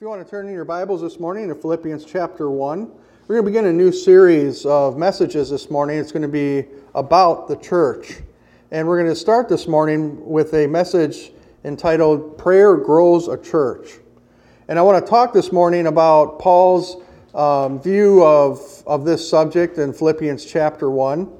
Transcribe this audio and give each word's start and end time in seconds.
If 0.00 0.04
you 0.04 0.08
want 0.08 0.24
to 0.24 0.30
turn 0.30 0.48
in 0.48 0.54
your 0.54 0.64
Bibles 0.64 1.02
this 1.02 1.20
morning 1.20 1.48
to 1.48 1.54
Philippians 1.54 2.06
chapter 2.06 2.50
1, 2.50 2.90
we're 3.28 3.34
going 3.34 3.44
to 3.44 3.50
begin 3.50 3.66
a 3.66 3.72
new 3.74 3.92
series 3.92 4.64
of 4.64 4.96
messages 4.96 5.50
this 5.50 5.70
morning. 5.70 5.98
It's 5.98 6.10
going 6.10 6.22
to 6.22 6.26
be 6.26 6.64
about 6.94 7.48
the 7.48 7.56
church. 7.56 8.14
And 8.70 8.88
we're 8.88 8.96
going 8.96 9.12
to 9.12 9.14
start 9.14 9.50
this 9.50 9.68
morning 9.68 10.26
with 10.26 10.54
a 10.54 10.66
message 10.66 11.32
entitled 11.64 12.38
Prayer 12.38 12.78
Grows 12.78 13.28
a 13.28 13.36
Church. 13.36 13.98
And 14.68 14.78
I 14.78 14.82
want 14.82 15.04
to 15.04 15.10
talk 15.10 15.34
this 15.34 15.52
morning 15.52 15.86
about 15.86 16.38
Paul's 16.38 16.96
um, 17.34 17.78
view 17.78 18.24
of, 18.24 18.82
of 18.86 19.04
this 19.04 19.28
subject 19.28 19.76
in 19.76 19.92
Philippians 19.92 20.46
chapter 20.46 20.88
1. 20.88 21.30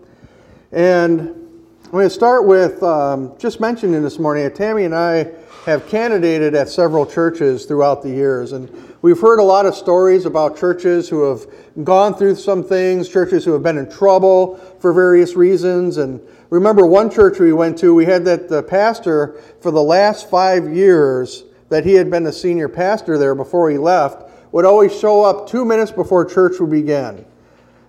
And 0.73 1.21
I'm 1.21 1.91
going 1.91 2.07
to 2.07 2.11
start 2.11 2.45
with 2.45 2.83
um, 2.83 3.33
just 3.39 3.59
mentioning 3.59 4.03
this 4.03 4.19
morning 4.19 4.45
that 4.45 4.55
Tammy 4.55 4.85
and 4.85 4.95
I 4.95 5.33
have 5.67 5.87
candidated 5.89 6.55
at 6.55 6.69
several 6.69 7.05
churches 7.05 7.67
throughout 7.67 8.03
the 8.03 8.09
years. 8.09 8.53
And 8.53 8.71
we've 9.03 9.21
heard 9.21 9.39
a 9.39 9.45
lot 9.45 9.67
of 9.67 9.75
stories 9.75 10.25
about 10.25 10.57
churches 10.57 11.09
who 11.09 11.23
have 11.29 11.47
gone 11.85 12.15
through 12.15 12.37
some 12.37 12.65
things, 12.65 13.09
churches 13.09 13.45
who 13.45 13.53
have 13.53 13.63
been 13.63 13.77
in 13.77 13.91
trouble 13.91 14.57
for 14.81 14.93
various 14.93 15.37
reasons. 15.37 15.99
And 15.99 16.21
remember 16.49 16.87
one 16.87 17.11
church 17.11 17.39
we 17.39 17.53
went 17.53 17.77
to, 17.79 17.95
we 17.95 18.07
had 18.07 18.25
that 18.25 18.49
the 18.49 18.63
pastor 18.63 19.41
for 19.61 19.71
the 19.71 19.83
last 19.83 20.31
five 20.31 20.75
years 20.75 21.45
that 21.69 21.85
he 21.85 21.95
had 21.95 22.11
been 22.11 22.25
the 22.25 22.33
senior 22.33 22.69
pastor 22.69 23.19
there 23.19 23.35
before 23.35 23.71
he 23.71 23.79
left 23.79 24.31
would 24.53 24.65
always 24.65 24.99
show 24.99 25.23
up 25.23 25.49
two 25.49 25.65
minutes 25.65 25.93
before 25.93 26.25
church 26.25 26.59
would 26.59 26.71
begin. 26.71 27.25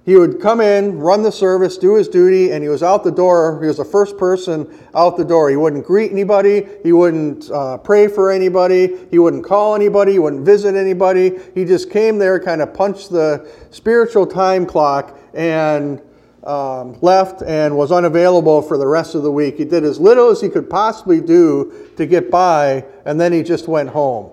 He 0.03 0.15
would 0.15 0.41
come 0.41 0.61
in, 0.61 0.99
run 0.99 1.21
the 1.21 1.31
service, 1.31 1.77
do 1.77 1.95
his 1.95 2.07
duty, 2.07 2.51
and 2.51 2.63
he 2.63 2.69
was 2.69 2.81
out 2.81 3.03
the 3.03 3.11
door. 3.11 3.61
He 3.61 3.67
was 3.67 3.77
the 3.77 3.85
first 3.85 4.17
person 4.17 4.67
out 4.95 5.15
the 5.15 5.23
door. 5.23 5.51
He 5.51 5.55
wouldn't 5.55 5.85
greet 5.85 6.11
anybody. 6.11 6.67
He 6.81 6.91
wouldn't 6.91 7.51
uh, 7.51 7.77
pray 7.77 8.07
for 8.07 8.31
anybody. 8.31 8.97
He 9.11 9.19
wouldn't 9.19 9.45
call 9.45 9.75
anybody. 9.75 10.13
He 10.13 10.19
wouldn't 10.19 10.43
visit 10.43 10.75
anybody. 10.75 11.37
He 11.53 11.65
just 11.65 11.91
came 11.91 12.17
there, 12.17 12.39
kind 12.39 12.63
of 12.63 12.73
punched 12.73 13.11
the 13.11 13.47
spiritual 13.69 14.25
time 14.25 14.65
clock, 14.65 15.19
and 15.35 16.01
um, 16.43 16.99
left 17.01 17.43
and 17.43 17.77
was 17.77 17.91
unavailable 17.91 18.63
for 18.63 18.79
the 18.79 18.87
rest 18.87 19.13
of 19.13 19.21
the 19.21 19.31
week. 19.31 19.57
He 19.57 19.65
did 19.65 19.83
as 19.83 19.99
little 19.99 20.29
as 20.29 20.41
he 20.41 20.49
could 20.49 20.67
possibly 20.67 21.21
do 21.21 21.89
to 21.97 22.07
get 22.07 22.31
by, 22.31 22.85
and 23.05 23.21
then 23.21 23.31
he 23.31 23.43
just 23.43 23.67
went 23.67 23.89
home. 23.89 24.31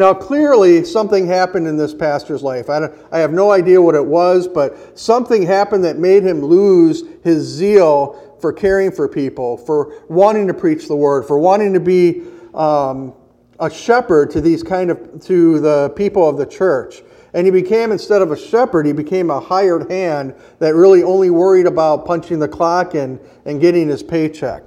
Now, 0.00 0.14
clearly, 0.14 0.82
something 0.82 1.26
happened 1.26 1.66
in 1.66 1.76
this 1.76 1.92
pastor's 1.92 2.42
life. 2.42 2.70
I, 2.70 2.88
I, 3.12 3.18
have 3.18 3.34
no 3.34 3.50
idea 3.50 3.82
what 3.82 3.94
it 3.94 4.06
was, 4.06 4.48
but 4.48 4.98
something 4.98 5.42
happened 5.42 5.84
that 5.84 5.98
made 5.98 6.22
him 6.22 6.40
lose 6.40 7.02
his 7.22 7.46
zeal 7.46 8.38
for 8.40 8.50
caring 8.50 8.92
for 8.92 9.06
people, 9.08 9.58
for 9.58 10.02
wanting 10.08 10.46
to 10.46 10.54
preach 10.54 10.88
the 10.88 10.96
word, 10.96 11.26
for 11.26 11.38
wanting 11.38 11.74
to 11.74 11.80
be 11.80 12.22
um, 12.54 13.12
a 13.58 13.68
shepherd 13.68 14.30
to 14.30 14.40
these 14.40 14.62
kind 14.62 14.90
of 14.90 15.22
to 15.26 15.60
the 15.60 15.90
people 15.90 16.26
of 16.26 16.38
the 16.38 16.46
church. 16.46 17.02
And 17.34 17.46
he 17.46 17.50
became, 17.50 17.92
instead 17.92 18.22
of 18.22 18.30
a 18.30 18.38
shepherd, 18.38 18.86
he 18.86 18.94
became 18.94 19.28
a 19.28 19.38
hired 19.38 19.90
hand 19.90 20.34
that 20.60 20.74
really 20.74 21.02
only 21.02 21.28
worried 21.28 21.66
about 21.66 22.06
punching 22.06 22.38
the 22.38 22.48
clock 22.48 22.94
and, 22.94 23.20
and 23.44 23.60
getting 23.60 23.88
his 23.88 24.02
paycheck. 24.02 24.62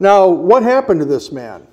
Now, 0.00 0.28
what 0.28 0.62
happened 0.62 1.00
to 1.00 1.06
this 1.06 1.30
man? 1.30 1.66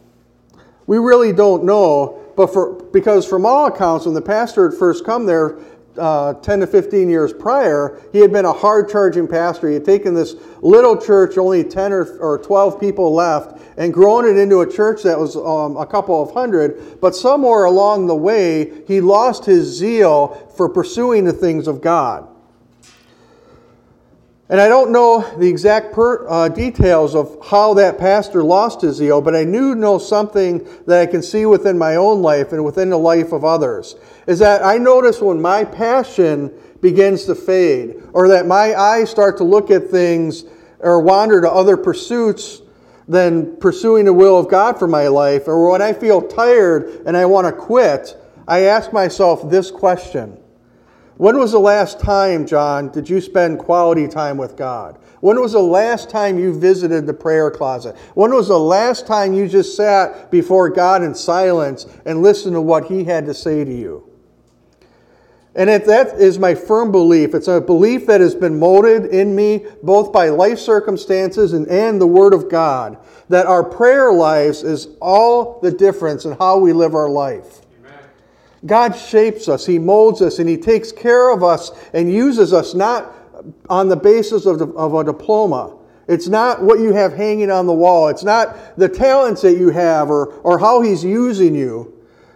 We 0.86 0.98
really 0.98 1.32
don't 1.32 1.64
know 1.64 2.24
but 2.36 2.52
for, 2.52 2.74
because 2.92 3.26
from 3.26 3.46
all 3.46 3.68
accounts, 3.68 4.06
when 4.06 4.14
the 4.14 4.22
pastor 4.22 4.70
had 4.70 4.78
first 4.78 5.06
come 5.06 5.26
there 5.26 5.58
uh, 5.98 6.34
10 6.34 6.60
to 6.60 6.68
15 6.68 7.10
years 7.10 7.32
prior, 7.34 8.02
he 8.12 8.20
had 8.20 8.32
been 8.32 8.46
a 8.46 8.52
hard 8.52 8.90
charging 8.90 9.28
pastor. 9.28 9.70
He 9.70 9.76
had 9.76 9.86
taken 9.86 10.14
this 10.14 10.36
little 10.62 11.00
church, 11.00 11.38
only 11.38 11.64
10 11.64 11.94
or, 11.94 12.18
or 12.18 12.38
12 12.40 12.80
people 12.80 13.14
left, 13.14 13.62
and 13.78 13.94
grown 13.94 14.26
it 14.26 14.38
into 14.38 14.62
a 14.62 14.72
church 14.72 15.04
that 15.04 15.18
was 15.18 15.36
um, 15.36 15.78
a 15.78 15.86
couple 15.86 16.22
of 16.22 16.34
hundred. 16.34 17.00
But 17.00 17.16
somewhere 17.16 17.66
along 17.66 18.08
the 18.08 18.16
way, 18.16 18.84
he 18.88 19.00
lost 19.02 19.46
his 19.46 19.66
zeal 19.68 20.52
for 20.56 20.68
pursuing 20.68 21.24
the 21.24 21.34
things 21.34 21.68
of 21.68 21.82
God. 21.82 22.28
And 24.48 24.62
I 24.62 24.68
don't 24.68 24.92
know 24.92 25.26
the 25.40 25.48
exact 25.48 25.92
per, 25.94 26.28
uh, 26.30 26.50
details 26.50 27.16
of 27.16 27.36
how 27.44 27.74
that 27.76 27.98
pastor 27.98 28.44
lost 28.44 28.82
his 28.82 28.98
zeal, 28.98 29.20
but 29.20 29.36
I 29.36 29.44
do 29.44 29.74
know 29.74 29.98
something 29.98 30.68
that 30.86 31.02
I 31.02 31.08
can 31.08 31.24
see 31.24 31.48
within 31.48 31.80
my 31.80 31.96
own 31.96 32.22
life 32.22 32.54
and 32.54 32.64
within 32.64 32.92
the 32.92 32.98
life 32.98 33.32
of 33.32 33.44
others. 33.44 33.96
Is 34.28 34.38
that 34.40 34.64
I 34.64 34.78
notice 34.78 35.20
when 35.20 35.42
my 35.42 35.66
passion 35.66 36.52
begins 36.80 37.26
to 37.26 37.34
fade, 37.34 37.96
or 38.14 38.28
that 38.28 38.46
my 38.46 38.76
eyes 38.76 39.10
start 39.10 39.38
to 39.38 39.44
look 39.44 39.72
at 39.72 39.90
things 39.90 40.46
or 40.80 41.02
wander 41.02 41.42
to 41.42 41.52
other 41.52 41.76
pursuits 41.76 42.62
than 43.08 43.56
pursuing 43.58 44.06
the 44.06 44.14
will 44.14 44.38
of 44.38 44.48
God 44.48 44.78
for 44.78 44.88
my 44.88 45.08
life, 45.08 45.48
or 45.48 45.72
when 45.72 45.82
I 45.82 45.94
feel 45.94 46.22
tired 46.22 47.02
and 47.08 47.18
I 47.18 47.26
want 47.26 47.48
to 47.48 47.52
quit, 47.52 48.16
I 48.48 48.62
ask 48.62 48.94
myself 48.94 49.50
this 49.50 49.72
question 49.72 50.38
when 51.18 51.38
was 51.38 51.54
the 51.54 51.60
last 51.60 52.00
time, 52.00 52.46
John, 52.46 52.90
did 52.90 53.10
you 53.10 53.22
spend 53.22 53.60
quality 53.60 54.08
time 54.08 54.38
with 54.38 54.58
God? 54.58 54.98
When 55.22 55.40
was 55.40 55.54
the 55.54 55.60
last 55.60 56.10
time 56.10 56.38
you 56.38 56.58
visited 56.58 57.08
the 57.08 57.14
prayer 57.14 57.50
closet? 57.50 57.96
When 58.16 58.34
was 58.34 58.50
the 58.50 58.60
last 58.60 59.08
time 59.08 59.34
you 59.34 59.48
just 59.48 59.78
sat 59.78 60.30
before 60.30 60.70
God 60.70 61.04
in 61.04 61.16
silence 61.16 61.88
and 62.06 62.22
listened 62.22 62.56
to 62.56 62.62
what 62.62 62.86
He 62.86 63.06
had 63.06 63.26
to 63.28 63.34
say 63.34 63.64
to 63.64 63.74
you? 63.74 64.10
And 65.56 65.70
if 65.70 65.86
that 65.86 66.20
is 66.20 66.38
my 66.38 66.54
firm 66.54 66.92
belief. 66.92 67.34
It's 67.34 67.48
a 67.48 67.62
belief 67.62 68.08
that 68.08 68.20
has 68.20 68.36
been 68.36 68.60
molded 68.60 69.06
in 69.06 69.34
me 69.34 69.66
both 69.82 70.12
by 70.12 70.28
life 70.28 70.60
circumstances 70.60 71.54
and, 71.54 71.66
and 71.68 72.00
the 72.00 72.08
Word 72.08 72.34
of 72.34 72.50
God, 72.50 72.98
that 73.30 73.46
our 73.46 73.64
prayer 73.64 74.12
lives 74.12 74.64
is 74.64 74.90
all 75.02 75.62
the 75.62 75.72
difference 75.72 76.26
in 76.26 76.34
how 76.34 76.60
we 76.60 76.74
live 76.74 76.94
our 76.94 77.10
life. 77.10 77.65
God 78.66 78.94
shapes 78.94 79.48
us, 79.48 79.66
He 79.66 79.80
molds 79.80 80.22
us, 80.22 80.40
and 80.40 80.50
He 80.50 80.58
takes 80.58 80.92
care 80.92 81.30
of 81.30 81.44
us 81.44 81.72
and 81.94 82.12
uses 82.12 82.54
us 82.54 82.74
not 82.74 83.14
on 83.70 83.90
the 83.90 83.96
basis 83.96 84.46
of, 84.46 84.60
the, 84.60 84.68
of 84.70 84.94
a 84.94 85.04
diploma. 85.04 85.78
It's 86.08 86.28
not 86.28 86.62
what 86.62 86.80
you 86.80 86.94
have 86.94 87.14
hanging 87.14 87.50
on 87.50 87.66
the 87.66 87.74
wall. 87.74 88.10
It's 88.10 88.24
not 88.24 88.78
the 88.78 88.88
talents 88.88 89.42
that 89.42 89.58
you 89.58 89.70
have 89.70 90.10
or, 90.10 90.28
or 90.40 90.60
how 90.60 90.82
He's 90.82 91.04
using 91.04 91.56
you 91.56 91.94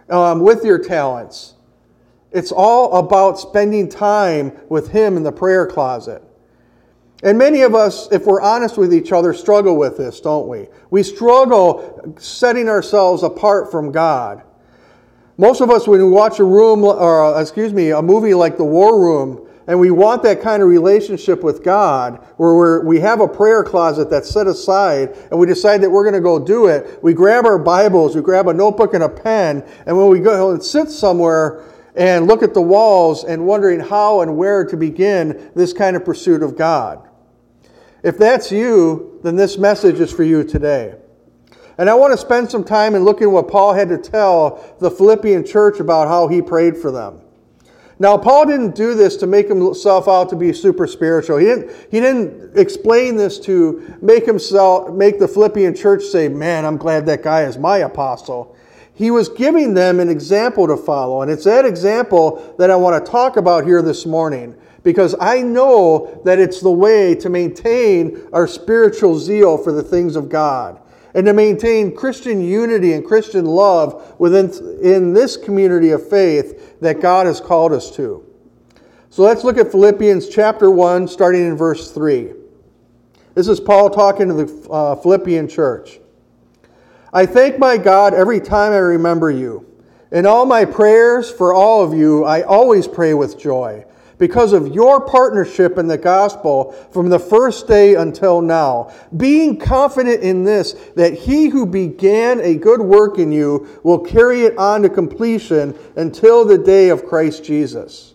um, 0.08 0.40
with 0.40 0.64
your 0.64 0.78
talents. 0.78 1.54
It's 2.32 2.52
all 2.52 2.98
about 2.98 3.38
spending 3.38 3.88
time 3.88 4.52
with 4.68 4.90
Him 4.90 5.16
in 5.16 5.22
the 5.22 5.32
prayer 5.32 5.66
closet. 5.66 6.22
And 7.22 7.36
many 7.36 7.62
of 7.62 7.74
us, 7.74 8.10
if 8.10 8.24
we're 8.24 8.40
honest 8.40 8.78
with 8.78 8.94
each 8.94 9.12
other, 9.12 9.34
struggle 9.34 9.76
with 9.76 9.98
this, 9.98 10.20
don't 10.20 10.48
we? 10.48 10.68
We 10.90 11.02
struggle 11.02 12.14
setting 12.18 12.68
ourselves 12.68 13.22
apart 13.22 13.70
from 13.70 13.92
God. 13.92 14.42
Most 15.40 15.62
of 15.62 15.70
us, 15.70 15.88
when 15.88 16.00
we 16.02 16.10
watch 16.10 16.38
a 16.38 16.44
room, 16.44 16.84
or 16.84 17.40
excuse 17.40 17.72
me, 17.72 17.92
a 17.92 18.02
movie 18.02 18.34
like 18.34 18.58
The 18.58 18.64
War 18.64 19.00
Room, 19.00 19.48
and 19.66 19.80
we 19.80 19.90
want 19.90 20.22
that 20.24 20.42
kind 20.42 20.62
of 20.62 20.68
relationship 20.68 21.42
with 21.42 21.64
God, 21.64 22.22
where 22.36 22.52
we're, 22.54 22.84
we 22.84 23.00
have 23.00 23.22
a 23.22 23.26
prayer 23.26 23.64
closet 23.64 24.10
that's 24.10 24.28
set 24.28 24.46
aside, 24.46 25.16
and 25.30 25.40
we 25.40 25.46
decide 25.46 25.80
that 25.80 25.88
we're 25.88 26.02
going 26.04 26.12
to 26.12 26.20
go 26.20 26.38
do 26.38 26.66
it. 26.66 27.02
We 27.02 27.14
grab 27.14 27.46
our 27.46 27.58
Bibles, 27.58 28.14
we 28.14 28.20
grab 28.20 28.48
a 28.48 28.52
notebook 28.52 28.92
and 28.92 29.02
a 29.02 29.08
pen, 29.08 29.66
and 29.86 29.96
when 29.96 30.08
we 30.08 30.20
go 30.20 30.50
and 30.50 30.62
sit 30.62 30.90
somewhere 30.90 31.64
and 31.94 32.26
look 32.26 32.42
at 32.42 32.52
the 32.52 32.60
walls 32.60 33.24
and 33.24 33.46
wondering 33.46 33.80
how 33.80 34.20
and 34.20 34.36
where 34.36 34.66
to 34.66 34.76
begin 34.76 35.50
this 35.54 35.72
kind 35.72 35.96
of 35.96 36.04
pursuit 36.04 36.42
of 36.42 36.54
God. 36.54 37.08
If 38.02 38.18
that's 38.18 38.52
you, 38.52 39.18
then 39.22 39.36
this 39.36 39.56
message 39.56 40.00
is 40.00 40.12
for 40.12 40.22
you 40.22 40.44
today. 40.44 40.99
And 41.80 41.88
I 41.88 41.94
want 41.94 42.12
to 42.12 42.18
spend 42.18 42.50
some 42.50 42.62
time 42.62 42.94
in 42.94 43.04
looking 43.04 43.28
at 43.28 43.30
what 43.30 43.48
Paul 43.48 43.72
had 43.72 43.88
to 43.88 43.96
tell 43.96 44.62
the 44.80 44.90
Philippian 44.90 45.46
church 45.46 45.80
about 45.80 46.08
how 46.08 46.28
he 46.28 46.42
prayed 46.42 46.76
for 46.76 46.90
them. 46.90 47.22
Now, 47.98 48.18
Paul 48.18 48.44
didn't 48.44 48.74
do 48.74 48.92
this 48.92 49.16
to 49.16 49.26
make 49.26 49.48
himself 49.48 50.06
out 50.06 50.28
to 50.28 50.36
be 50.36 50.52
super 50.52 50.86
spiritual. 50.86 51.38
He 51.38 51.46
didn't, 51.46 51.70
he 51.90 51.98
didn't 52.00 52.54
explain 52.54 53.16
this 53.16 53.38
to 53.40 53.96
make 54.02 54.26
himself 54.26 54.92
make 54.92 55.18
the 55.18 55.26
Philippian 55.26 55.74
church 55.74 56.02
say, 56.02 56.28
Man, 56.28 56.66
I'm 56.66 56.76
glad 56.76 57.06
that 57.06 57.22
guy 57.22 57.44
is 57.44 57.56
my 57.56 57.78
apostle. 57.78 58.54
He 58.92 59.10
was 59.10 59.30
giving 59.30 59.72
them 59.72 60.00
an 60.00 60.10
example 60.10 60.66
to 60.66 60.76
follow. 60.76 61.22
And 61.22 61.30
it's 61.30 61.44
that 61.44 61.64
example 61.64 62.54
that 62.58 62.70
I 62.70 62.76
want 62.76 63.02
to 63.02 63.10
talk 63.10 63.38
about 63.38 63.64
here 63.64 63.80
this 63.80 64.04
morning. 64.04 64.54
Because 64.82 65.14
I 65.18 65.40
know 65.40 66.20
that 66.26 66.38
it's 66.38 66.60
the 66.60 66.70
way 66.70 67.14
to 67.14 67.30
maintain 67.30 68.20
our 68.34 68.46
spiritual 68.46 69.18
zeal 69.18 69.56
for 69.56 69.72
the 69.72 69.82
things 69.82 70.14
of 70.14 70.28
God 70.28 70.78
and 71.14 71.26
to 71.26 71.32
maintain 71.32 71.94
Christian 71.94 72.40
unity 72.40 72.92
and 72.92 73.04
Christian 73.04 73.44
love 73.44 74.14
within 74.18 74.50
in 74.82 75.12
this 75.12 75.36
community 75.36 75.90
of 75.90 76.08
faith 76.08 76.80
that 76.80 77.00
God 77.00 77.26
has 77.26 77.40
called 77.40 77.72
us 77.72 77.94
to. 77.96 78.24
So 79.10 79.22
let's 79.22 79.42
look 79.42 79.58
at 79.58 79.70
Philippians 79.70 80.28
chapter 80.28 80.70
1, 80.70 81.08
starting 81.08 81.46
in 81.46 81.56
verse 81.56 81.90
3. 81.90 82.32
This 83.34 83.48
is 83.48 83.58
Paul 83.58 83.90
talking 83.90 84.28
to 84.28 84.34
the 84.34 84.70
uh, 84.70 84.96
Philippian 84.96 85.48
church. 85.48 85.98
I 87.12 87.26
thank 87.26 87.58
my 87.58 87.76
God 87.76 88.14
every 88.14 88.40
time 88.40 88.72
I 88.72 88.78
remember 88.78 89.30
you. 89.30 89.66
In 90.12 90.26
all 90.26 90.46
my 90.46 90.64
prayers 90.64 91.30
for 91.30 91.54
all 91.54 91.82
of 91.84 91.92
you, 91.92 92.24
I 92.24 92.42
always 92.42 92.86
pray 92.86 93.14
with 93.14 93.38
joy 93.38 93.84
because 94.20 94.52
of 94.52 94.68
your 94.68 95.00
partnership 95.00 95.78
in 95.78 95.88
the 95.88 95.98
gospel 95.98 96.72
from 96.92 97.08
the 97.08 97.18
first 97.18 97.66
day 97.66 97.94
until 97.94 98.42
now, 98.42 98.92
being 99.16 99.58
confident 99.58 100.22
in 100.22 100.44
this, 100.44 100.74
that 100.94 101.14
he 101.14 101.48
who 101.48 101.64
began 101.64 102.38
a 102.40 102.54
good 102.54 102.82
work 102.82 103.18
in 103.18 103.32
you 103.32 103.80
will 103.82 103.98
carry 103.98 104.42
it 104.42 104.56
on 104.58 104.82
to 104.82 104.90
completion 104.90 105.74
until 105.96 106.44
the 106.44 106.58
day 106.58 106.90
of 106.90 107.06
Christ 107.06 107.42
Jesus. 107.42 108.14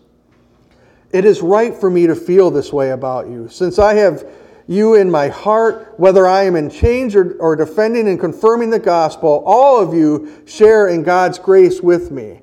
It 1.10 1.24
is 1.24 1.42
right 1.42 1.74
for 1.74 1.90
me 1.90 2.06
to 2.06 2.14
feel 2.14 2.52
this 2.52 2.72
way 2.72 2.90
about 2.90 3.26
you, 3.28 3.48
since 3.48 3.80
I 3.80 3.94
have 3.94 4.24
you 4.68 4.94
in 4.94 5.10
my 5.10 5.28
heart, 5.28 5.94
whether 5.96 6.26
I 6.26 6.44
am 6.44 6.54
in 6.54 6.70
change 6.70 7.16
or, 7.16 7.36
or 7.38 7.56
defending 7.56 8.08
and 8.08 8.18
confirming 8.18 8.70
the 8.70 8.78
gospel, 8.78 9.42
all 9.44 9.80
of 9.82 9.92
you 9.92 10.42
share 10.46 10.88
in 10.88 11.02
God's 11.02 11.40
grace 11.40 11.80
with 11.80 12.12
me. 12.12 12.42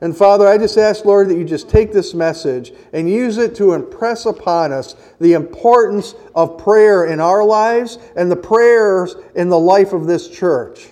And 0.00 0.16
Father, 0.16 0.46
I 0.46 0.58
just 0.58 0.78
ask, 0.78 1.04
Lord, 1.04 1.28
that 1.28 1.36
you 1.36 1.44
just 1.44 1.68
take 1.68 1.92
this 1.92 2.14
message 2.14 2.72
and 2.92 3.10
use 3.10 3.36
it 3.36 3.56
to 3.56 3.72
impress 3.72 4.26
upon 4.26 4.72
us 4.72 4.94
the 5.20 5.32
importance 5.32 6.14
of 6.36 6.56
prayer 6.56 7.06
in 7.06 7.18
our 7.18 7.44
lives 7.44 7.98
and 8.14 8.30
the 8.30 8.36
prayers 8.36 9.16
in 9.34 9.48
the 9.48 9.58
life 9.58 9.92
of 9.92 10.06
this 10.06 10.28
church. 10.28 10.88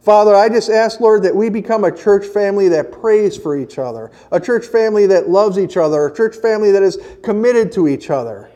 Father, 0.00 0.34
I 0.34 0.48
just 0.48 0.70
ask, 0.70 1.00
Lord, 1.00 1.22
that 1.22 1.34
we 1.34 1.50
become 1.50 1.84
a 1.84 1.94
church 1.94 2.26
family 2.26 2.68
that 2.68 2.92
prays 2.92 3.36
for 3.36 3.56
each 3.56 3.78
other, 3.78 4.10
a 4.32 4.40
church 4.40 4.66
family 4.66 5.06
that 5.06 5.28
loves 5.28 5.58
each 5.58 5.76
other, 5.76 6.06
a 6.06 6.14
church 6.14 6.36
family 6.36 6.70
that 6.72 6.82
is 6.82 6.98
committed 7.22 7.72
to 7.72 7.88
each 7.88 8.10
other 8.10 8.50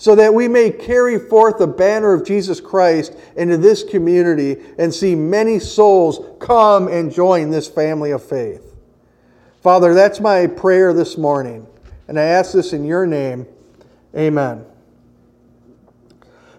so 0.00 0.14
that 0.14 0.32
we 0.32 0.48
may 0.48 0.70
carry 0.70 1.18
forth 1.18 1.58
the 1.58 1.66
banner 1.66 2.14
of 2.14 2.24
Jesus 2.24 2.58
Christ 2.58 3.14
into 3.36 3.58
this 3.58 3.84
community 3.84 4.56
and 4.78 4.94
see 4.94 5.14
many 5.14 5.58
souls 5.58 6.24
come 6.40 6.88
and 6.88 7.12
join 7.12 7.50
this 7.50 7.68
family 7.68 8.10
of 8.10 8.24
faith. 8.24 8.74
Father, 9.60 9.92
that's 9.92 10.18
my 10.18 10.46
prayer 10.46 10.94
this 10.94 11.18
morning, 11.18 11.66
and 12.08 12.18
I 12.18 12.22
ask 12.22 12.52
this 12.54 12.72
in 12.72 12.86
your 12.86 13.04
name. 13.04 13.46
Amen. 14.16 14.64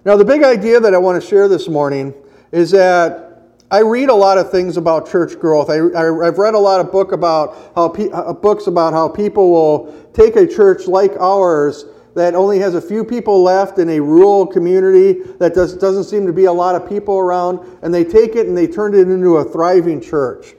Now, 0.06 0.18
the 0.18 0.26
big 0.26 0.44
idea 0.44 0.80
that 0.80 0.94
I 0.94 1.00
want 1.00 1.20
to 1.20 1.28
share 1.28 1.48
this 1.48 1.68
morning 1.68 2.14
is 2.52 2.70
that 2.72 3.32
I 3.72 3.80
read 3.80 4.10
a 4.10 4.16
lot 4.16 4.38
of 4.38 4.52
things 4.52 4.78
about 4.78 5.10
church 5.10 5.40
growth. 5.40 5.72
I, 5.72 5.78
have 5.78 6.38
read 6.38 6.54
a 6.54 6.60
lot 6.60 6.80
of 6.80 6.92
book 6.92 7.12
about 7.12 7.58
how 7.74 7.90
pe- 7.90 8.12
uh, 8.12 8.34
books 8.34 8.68
about 8.68 8.94
how 8.94 9.08
people 9.10 9.50
will 9.50 10.12
take 10.14 10.36
a 10.36 10.46
church 10.46 10.86
like 10.86 11.14
ours 11.20 11.86
that 12.14 12.36
only 12.36 12.60
has 12.60 12.76
a 12.76 12.82
few 12.82 13.04
people 13.04 13.42
left 13.42 13.80
in 13.80 13.90
a 13.90 14.00
rural 14.00 14.46
community 14.46 15.14
that 15.40 15.54
does, 15.54 15.76
doesn't 15.76 16.04
seem 16.06 16.26
to 16.28 16.34
be 16.34 16.46
a 16.46 16.54
lot 16.54 16.76
of 16.76 16.88
people 16.88 17.18
around, 17.18 17.60
and 17.82 17.94
they 17.94 18.04
take 18.04 18.36
it 18.36 18.48
and 18.48 18.58
they 18.58 18.68
turn 18.68 18.94
it 18.94 19.08
into 19.08 19.38
a 19.38 19.44
thriving 19.44 20.02
church. 20.02 20.54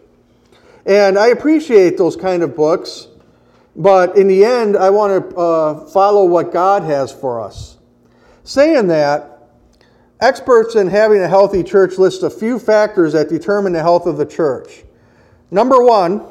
And 0.87 1.19
I 1.19 1.28
appreciate 1.28 1.96
those 1.99 2.16
kind 2.16 2.43
of 2.43 2.56
books, 2.56 3.08
but 3.76 4.16
in 4.16 4.28
the 4.28 4.44
end, 4.44 4.76
I 4.76 4.90
want 4.90 5.31
to 5.31 5.37
uh, 5.37 5.87
follow 5.87 6.25
what 6.25 6.52
God 6.52 6.82
has 6.82 7.12
for 7.12 7.40
us. 7.40 7.78
Saying 8.44 8.88
that, 8.88 9.50
experts 10.20 10.75
in 10.75 10.88
having 10.88 11.20
a 11.20 11.28
healthy 11.28 11.62
church 11.62 11.99
list 11.99 12.22
a 12.22 12.31
few 12.31 12.58
factors 12.58 13.12
that 13.12 13.28
determine 13.28 13.72
the 13.72 13.82
health 13.82 14.06
of 14.06 14.16
the 14.16 14.26
church. 14.26 14.84
Number 15.50 15.82
one 15.82 16.26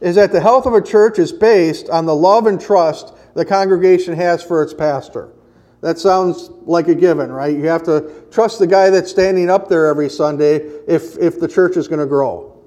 is 0.00 0.16
that 0.16 0.32
the 0.32 0.40
health 0.40 0.66
of 0.66 0.74
a 0.74 0.82
church 0.82 1.18
is 1.18 1.32
based 1.32 1.88
on 1.88 2.06
the 2.06 2.14
love 2.14 2.46
and 2.46 2.60
trust 2.60 3.14
the 3.36 3.44
congregation 3.44 4.14
has 4.14 4.42
for 4.42 4.62
its 4.62 4.72
pastor. 4.72 5.28
That 5.82 5.98
sounds 5.98 6.48
like 6.62 6.88
a 6.88 6.94
given, 6.94 7.30
right? 7.30 7.54
You 7.54 7.66
have 7.66 7.82
to 7.82 8.24
trust 8.30 8.58
the 8.58 8.66
guy 8.66 8.88
that's 8.88 9.10
standing 9.10 9.50
up 9.50 9.68
there 9.68 9.86
every 9.86 10.08
Sunday 10.08 10.56
if, 10.88 11.18
if 11.18 11.38
the 11.38 11.46
church 11.46 11.76
is 11.76 11.86
going 11.86 12.00
to 12.00 12.06
grow. 12.06 12.58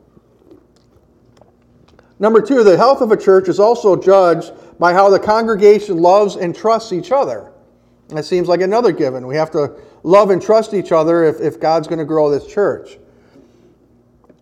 Number 2.20 2.40
two, 2.40 2.64
the 2.64 2.78
health 2.78 3.02
of 3.02 3.12
a 3.12 3.18
church 3.18 3.50
is 3.50 3.60
also 3.60 3.96
judged 3.96 4.52
by 4.78 4.94
how 4.94 5.10
the 5.10 5.20
congregation 5.20 5.98
loves 5.98 6.36
and 6.36 6.56
trusts 6.56 6.94
each 6.94 7.12
other. 7.12 7.52
That 8.10 8.26
seems 8.26 8.48
like 8.48 8.62
another 8.62 8.92
given. 8.92 9.26
We 9.26 9.38
have 9.38 9.50
to 9.52 9.74
love 10.04 10.30
and 10.30 10.40
trust 10.40 10.76
each 10.76 10.92
other 10.92 11.24
if, 11.24 11.42
if 11.42 11.60
God's 11.60 11.88
going 11.88 12.00
to 12.00 12.06
grow 12.06 12.30
this 12.30 12.46
church. 12.46 13.00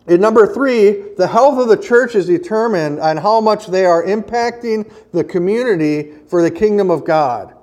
In 0.08 0.22
number 0.22 0.46
three, 0.46 1.12
the 1.18 1.26
health 1.26 1.58
of 1.58 1.68
the 1.68 1.76
church 1.76 2.14
is 2.14 2.26
determined 2.26 2.98
on 2.98 3.18
how 3.18 3.42
much 3.42 3.66
they 3.66 3.84
are 3.84 4.02
impacting 4.02 4.90
the 5.12 5.22
community 5.22 6.12
for 6.28 6.40
the 6.42 6.50
kingdom 6.50 6.90
of 6.90 7.04
God. 7.04 7.54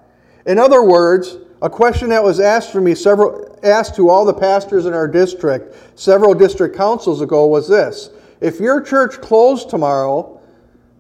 In 0.46 0.60
other 0.60 0.84
words, 0.84 1.38
a 1.64 1.70
question 1.70 2.10
that 2.10 2.24
was 2.24 2.40
asked 2.40 2.72
for 2.72 2.82
me 2.82 2.94
several 2.94 3.60
asked 3.64 3.96
to 3.96 4.10
all 4.10 4.26
the 4.26 4.34
pastors 4.34 4.86
in 4.86 4.94
our 4.94 5.08
district 5.08 6.00
several 6.00 6.36
district 6.36 6.78
councils 6.78 7.20
ago 7.20 7.48
was 7.48 7.68
this. 7.68 8.12
If 8.42 8.60
your 8.60 8.80
church 8.80 9.20
closed 9.22 9.72
tomorrow, 9.72 10.40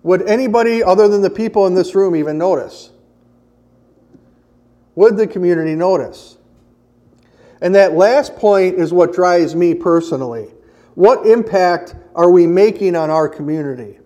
would 0.01 0.23
anybody 0.23 0.81
other 0.81 1.07
than 1.07 1.21
the 1.21 1.29
people 1.29 1.67
in 1.67 1.75
this 1.75 1.93
room 1.93 2.15
even 2.15 2.39
notice? 2.39 2.89
Would 4.95 5.15
the 5.17 5.27
community 5.27 5.75
notice? 5.75 6.37
And 7.61 7.75
that 7.75 7.93
last 7.93 8.35
point 8.35 8.79
is 8.79 8.91
what 8.91 9.13
drives 9.13 9.55
me 9.55 9.75
personally. 9.75 10.54
What 10.95 11.25
impact 11.27 11.95
are 12.15 12.31
we 12.31 12.47
making 12.47 12.95
on 12.95 13.09
our 13.09 13.29
community? 13.29 13.99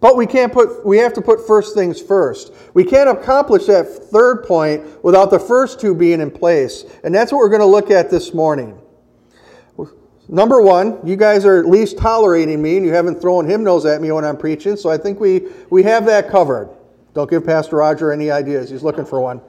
But 0.00 0.16
we 0.16 0.26
can't 0.26 0.52
put 0.52 0.84
we 0.84 0.98
have 0.98 1.12
to 1.12 1.22
put 1.22 1.46
first 1.46 1.74
things 1.74 2.02
first. 2.02 2.52
We 2.74 2.82
can't 2.84 3.08
accomplish 3.08 3.66
that 3.66 3.84
third 3.84 4.44
point 4.44 5.04
without 5.04 5.30
the 5.30 5.38
first 5.38 5.80
two 5.80 5.94
being 5.94 6.20
in 6.20 6.30
place. 6.30 6.84
And 7.04 7.14
that's 7.14 7.30
what 7.30 7.38
we're 7.38 7.48
going 7.48 7.60
to 7.60 7.66
look 7.66 7.90
at 7.90 8.10
this 8.10 8.34
morning. 8.34 8.78
Number 10.28 10.62
one, 10.62 10.98
you 11.04 11.16
guys 11.16 11.44
are 11.44 11.58
at 11.58 11.66
least 11.66 11.98
tolerating 11.98 12.62
me 12.62 12.76
and 12.78 12.86
you 12.86 12.92
haven't 12.92 13.20
thrown 13.20 13.46
hymnals 13.46 13.84
at 13.84 14.00
me 14.00 14.10
when 14.12 14.24
I'm 14.24 14.36
preaching, 14.36 14.76
so 14.76 14.88
I 14.88 14.96
think 14.96 15.20
we, 15.20 15.48
we 15.68 15.82
have 15.82 16.06
that 16.06 16.30
covered. 16.30 16.70
Don't 17.12 17.28
give 17.28 17.44
Pastor 17.44 17.76
Roger 17.76 18.12
any 18.12 18.30
ideas. 18.30 18.70
He's 18.70 18.82
looking 18.82 19.04
for 19.04 19.20
one. 19.20 19.40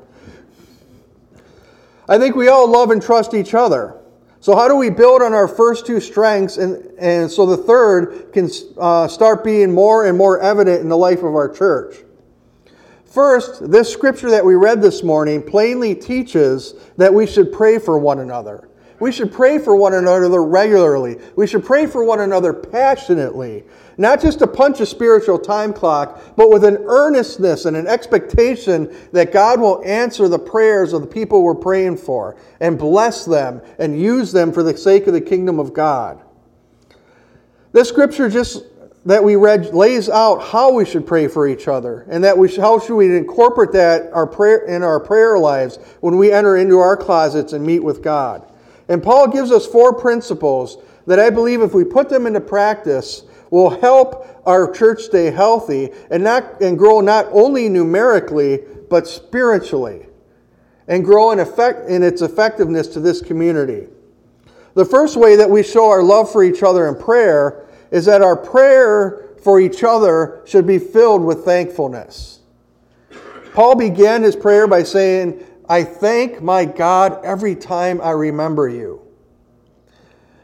I 2.10 2.18
think 2.18 2.36
we 2.36 2.50
all 2.50 2.68
love 2.68 2.92
and 2.92 3.02
trust 3.02 3.34
each 3.34 3.54
other. 3.54 4.03
So, 4.44 4.58
how 4.58 4.68
do 4.68 4.76
we 4.76 4.90
build 4.90 5.22
on 5.22 5.34
our 5.34 5.48
first 5.48 5.86
two 5.86 6.02
strengths 6.02 6.58
and, 6.58 6.84
and 7.00 7.32
so 7.32 7.46
the 7.46 7.56
third 7.56 8.34
can 8.34 8.50
uh, 8.78 9.08
start 9.08 9.42
being 9.42 9.72
more 9.74 10.06
and 10.06 10.18
more 10.18 10.42
evident 10.42 10.82
in 10.82 10.90
the 10.90 10.98
life 10.98 11.20
of 11.20 11.34
our 11.34 11.48
church? 11.48 11.96
First, 13.06 13.72
this 13.72 13.90
scripture 13.90 14.30
that 14.32 14.44
we 14.44 14.56
read 14.56 14.82
this 14.82 15.02
morning 15.02 15.42
plainly 15.42 15.96
teaches 15.96 16.74
that 16.98 17.14
we 17.14 17.26
should 17.26 17.54
pray 17.54 17.80
for 17.80 17.98
one 17.98 18.20
another. 18.20 18.68
We 19.04 19.12
should 19.12 19.34
pray 19.34 19.60
for 19.60 19.76
one 19.76 19.96
another 19.96 20.42
regularly. 20.42 21.18
We 21.36 21.46
should 21.46 21.66
pray 21.66 21.88
for 21.88 22.06
one 22.06 22.22
another 22.22 22.54
passionately. 22.54 23.66
Not 23.98 24.22
just 24.22 24.40
to 24.40 24.48
punch 24.48 24.80
a 24.80 24.86
spiritual 24.86 25.38
time 25.38 25.74
clock, 25.74 26.22
but 26.38 26.50
with 26.50 26.64
an 26.64 26.78
earnestness 26.86 27.66
and 27.66 27.76
an 27.76 27.86
expectation 27.86 28.96
that 29.12 29.34
God 29.34 29.60
will 29.60 29.84
answer 29.84 30.30
the 30.30 30.40
prayers 30.40 30.94
of 30.94 31.02
the 31.02 31.08
people 31.08 31.44
we're 31.44 31.54
praying 31.54 31.98
for 31.98 32.38
and 32.62 32.80
bless 32.80 33.26
them 33.26 33.62
and 33.78 34.00
use 34.00 34.32
them 34.32 34.54
for 34.54 34.64
the 34.64 34.78
sake 34.78 35.06
of 35.06 35.12
the 35.12 35.20
kingdom 35.20 35.60
of 35.60 35.74
God. 35.74 36.24
This 37.74 37.90
scripture 37.90 38.30
just 38.30 38.64
that 39.06 39.22
we 39.22 39.36
read 39.36 39.74
lays 39.74 40.08
out 40.08 40.42
how 40.42 40.72
we 40.72 40.86
should 40.86 41.06
pray 41.06 41.28
for 41.28 41.46
each 41.46 41.68
other 41.68 42.06
and 42.10 42.24
that 42.24 42.38
we 42.38 42.48
should, 42.48 42.62
how 42.62 42.80
should 42.80 42.96
we 42.96 43.18
incorporate 43.18 43.74
that 43.74 44.14
our 44.14 44.26
prayer 44.26 44.60
in 44.60 44.82
our 44.82 45.02
prayer 45.02 45.38
lives 45.38 45.76
when 46.00 46.16
we 46.18 46.32
enter 46.32 46.56
into 46.56 46.80
our 46.80 46.96
closets 46.96 47.52
and 47.52 47.66
meet 47.66 47.84
with 47.84 48.02
God. 48.02 48.48
And 48.90 49.02
Paul 49.02 49.28
gives 49.28 49.52
us 49.52 49.66
four 49.66 49.94
principles 49.94 50.78
that 51.08 51.20
I 51.20 51.30
believe 51.30 51.62
if 51.62 51.74
we 51.74 51.84
put 51.84 52.10
them 52.10 52.26
into 52.26 52.42
practice 52.42 53.24
will 53.50 53.70
help 53.70 54.28
our 54.46 54.72
church 54.72 55.04
stay 55.04 55.30
healthy 55.30 55.92
and 56.10 56.24
not 56.24 56.62
and 56.62 56.78
grow 56.78 57.02
not 57.02 57.28
only 57.32 57.70
numerically 57.70 58.60
but 58.90 59.08
spiritually 59.08 60.08
and 60.88 61.06
grow 61.06 61.32
in 61.32 61.40
effect 61.40 61.88
in 61.90 62.04
its 62.04 62.22
effectiveness 62.22 62.88
to 62.88 63.00
this 63.00 63.22
community. 63.22 63.88
The 64.74 64.86
first 64.86 65.18
way 65.18 65.36
that 65.36 65.50
we 65.50 65.64
show 65.64 65.90
our 65.90 66.04
love 66.04 66.32
for 66.32 66.44
each 66.44 66.64
other 66.64 66.88
in 66.88 66.96
prayer 66.96 67.66
is 67.92 68.06
that 68.06 68.22
our 68.22 68.36
prayer 68.36 69.30
for 69.44 69.60
each 69.60 69.84
other 69.84 70.42
should 70.46 70.66
be 70.66 70.80
filled 70.80 71.24
with 71.24 71.46
thankfulness. 71.46 72.40
Paul 73.54 73.76
began 73.76 74.24
his 74.24 74.36
prayer 74.36 74.66
by 74.68 74.82
saying, 74.82 75.46
I 75.74 75.84
thank 75.84 76.40
my 76.40 76.66
God 76.66 77.20
every 77.26 77.56
time 77.56 78.00
I 78.00 78.12
remember 78.12 78.70
you. 78.70 79.02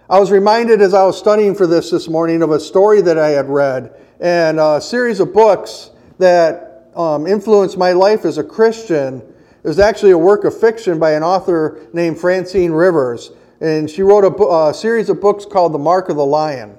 I 0.09 0.19
was 0.19 0.31
reminded 0.31 0.81
as 0.81 0.95
I 0.95 1.03
was 1.03 1.19
studying 1.19 1.53
for 1.53 1.67
this 1.67 1.91
this 1.91 2.07
morning 2.07 2.41
of 2.41 2.49
a 2.49 2.59
story 2.59 3.03
that 3.03 3.19
I 3.19 3.29
had 3.29 3.47
read 3.47 3.93
and 4.19 4.59
a 4.59 4.81
series 4.81 5.19
of 5.19 5.31
books 5.31 5.91
that 6.17 6.89
um, 6.95 7.27
influenced 7.27 7.77
my 7.77 7.91
life 7.91 8.25
as 8.25 8.39
a 8.39 8.43
Christian 8.43 9.19
It 9.63 9.67
was 9.67 9.77
actually 9.77 10.13
a 10.13 10.17
work 10.17 10.45
of 10.45 10.59
fiction 10.59 10.97
by 10.97 11.11
an 11.11 11.21
author 11.21 11.87
named 11.93 12.17
Francine 12.17 12.71
Rivers. 12.71 13.29
And 13.61 13.87
she 13.87 14.01
wrote 14.01 14.25
a, 14.25 14.69
a 14.69 14.73
series 14.73 15.09
of 15.09 15.21
books 15.21 15.45
called 15.45 15.75
The 15.75 15.77
Mark 15.77 16.09
of 16.09 16.15
the 16.15 16.25
Lion. 16.25 16.75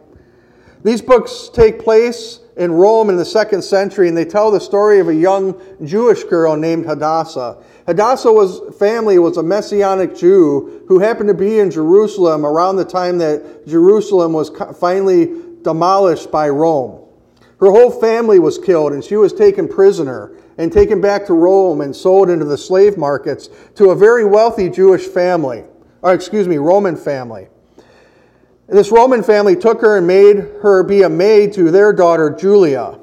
These 0.82 1.02
books 1.02 1.50
take 1.52 1.78
place 1.78 2.40
in 2.60 2.70
Rome 2.70 3.08
in 3.08 3.16
the 3.16 3.24
second 3.24 3.62
century, 3.62 4.06
and 4.06 4.14
they 4.14 4.26
tell 4.26 4.50
the 4.50 4.60
story 4.60 5.00
of 5.00 5.08
a 5.08 5.14
young 5.14 5.58
Jewish 5.82 6.24
girl 6.24 6.56
named 6.56 6.84
Hadassah. 6.84 7.56
Hadassah 7.86 8.30
was 8.30 8.76
family 8.78 9.18
was 9.18 9.38
a 9.38 9.42
messianic 9.42 10.14
Jew 10.14 10.84
who 10.86 10.98
happened 10.98 11.28
to 11.28 11.34
be 11.34 11.58
in 11.58 11.70
Jerusalem 11.70 12.44
around 12.44 12.76
the 12.76 12.84
time 12.84 13.16
that 13.16 13.66
Jerusalem 13.66 14.34
was 14.34 14.50
finally 14.78 15.40
demolished 15.62 16.30
by 16.30 16.50
Rome. 16.50 17.02
Her 17.60 17.70
whole 17.70 17.90
family 17.90 18.38
was 18.38 18.58
killed, 18.58 18.92
and 18.92 19.02
she 19.02 19.16
was 19.16 19.32
taken 19.32 19.66
prisoner 19.66 20.32
and 20.58 20.70
taken 20.70 21.00
back 21.00 21.24
to 21.26 21.32
Rome 21.32 21.80
and 21.80 21.96
sold 21.96 22.28
into 22.28 22.44
the 22.44 22.58
slave 22.58 22.98
markets 22.98 23.48
to 23.76 23.88
a 23.88 23.96
very 23.96 24.26
wealthy 24.26 24.68
Jewish 24.68 25.06
family, 25.06 25.64
or 26.02 26.12
excuse 26.12 26.46
me, 26.46 26.58
Roman 26.58 26.96
family. 26.96 27.48
This 28.70 28.92
Roman 28.92 29.24
family 29.24 29.56
took 29.56 29.80
her 29.80 29.96
and 29.98 30.06
made 30.06 30.36
her 30.62 30.84
be 30.84 31.02
a 31.02 31.08
maid 31.08 31.52
to 31.54 31.72
their 31.72 31.92
daughter 31.92 32.30
Julia. 32.30 33.00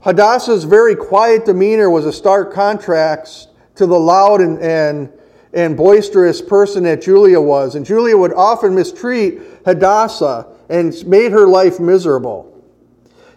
Hadassah's 0.00 0.64
very 0.64 0.94
quiet 0.94 1.46
demeanor 1.46 1.88
was 1.88 2.04
a 2.04 2.12
stark 2.12 2.52
contrast 2.52 3.48
to 3.76 3.86
the 3.86 3.98
loud 3.98 4.42
and, 4.42 4.58
and, 4.60 5.10
and 5.54 5.74
boisterous 5.74 6.42
person 6.42 6.82
that 6.84 7.00
Julia 7.00 7.40
was. 7.40 7.74
And 7.76 7.84
Julia 7.84 8.16
would 8.16 8.34
often 8.34 8.74
mistreat 8.74 9.40
Hadassah 9.64 10.48
and 10.68 11.06
made 11.06 11.32
her 11.32 11.46
life 11.46 11.80
miserable. 11.80 12.46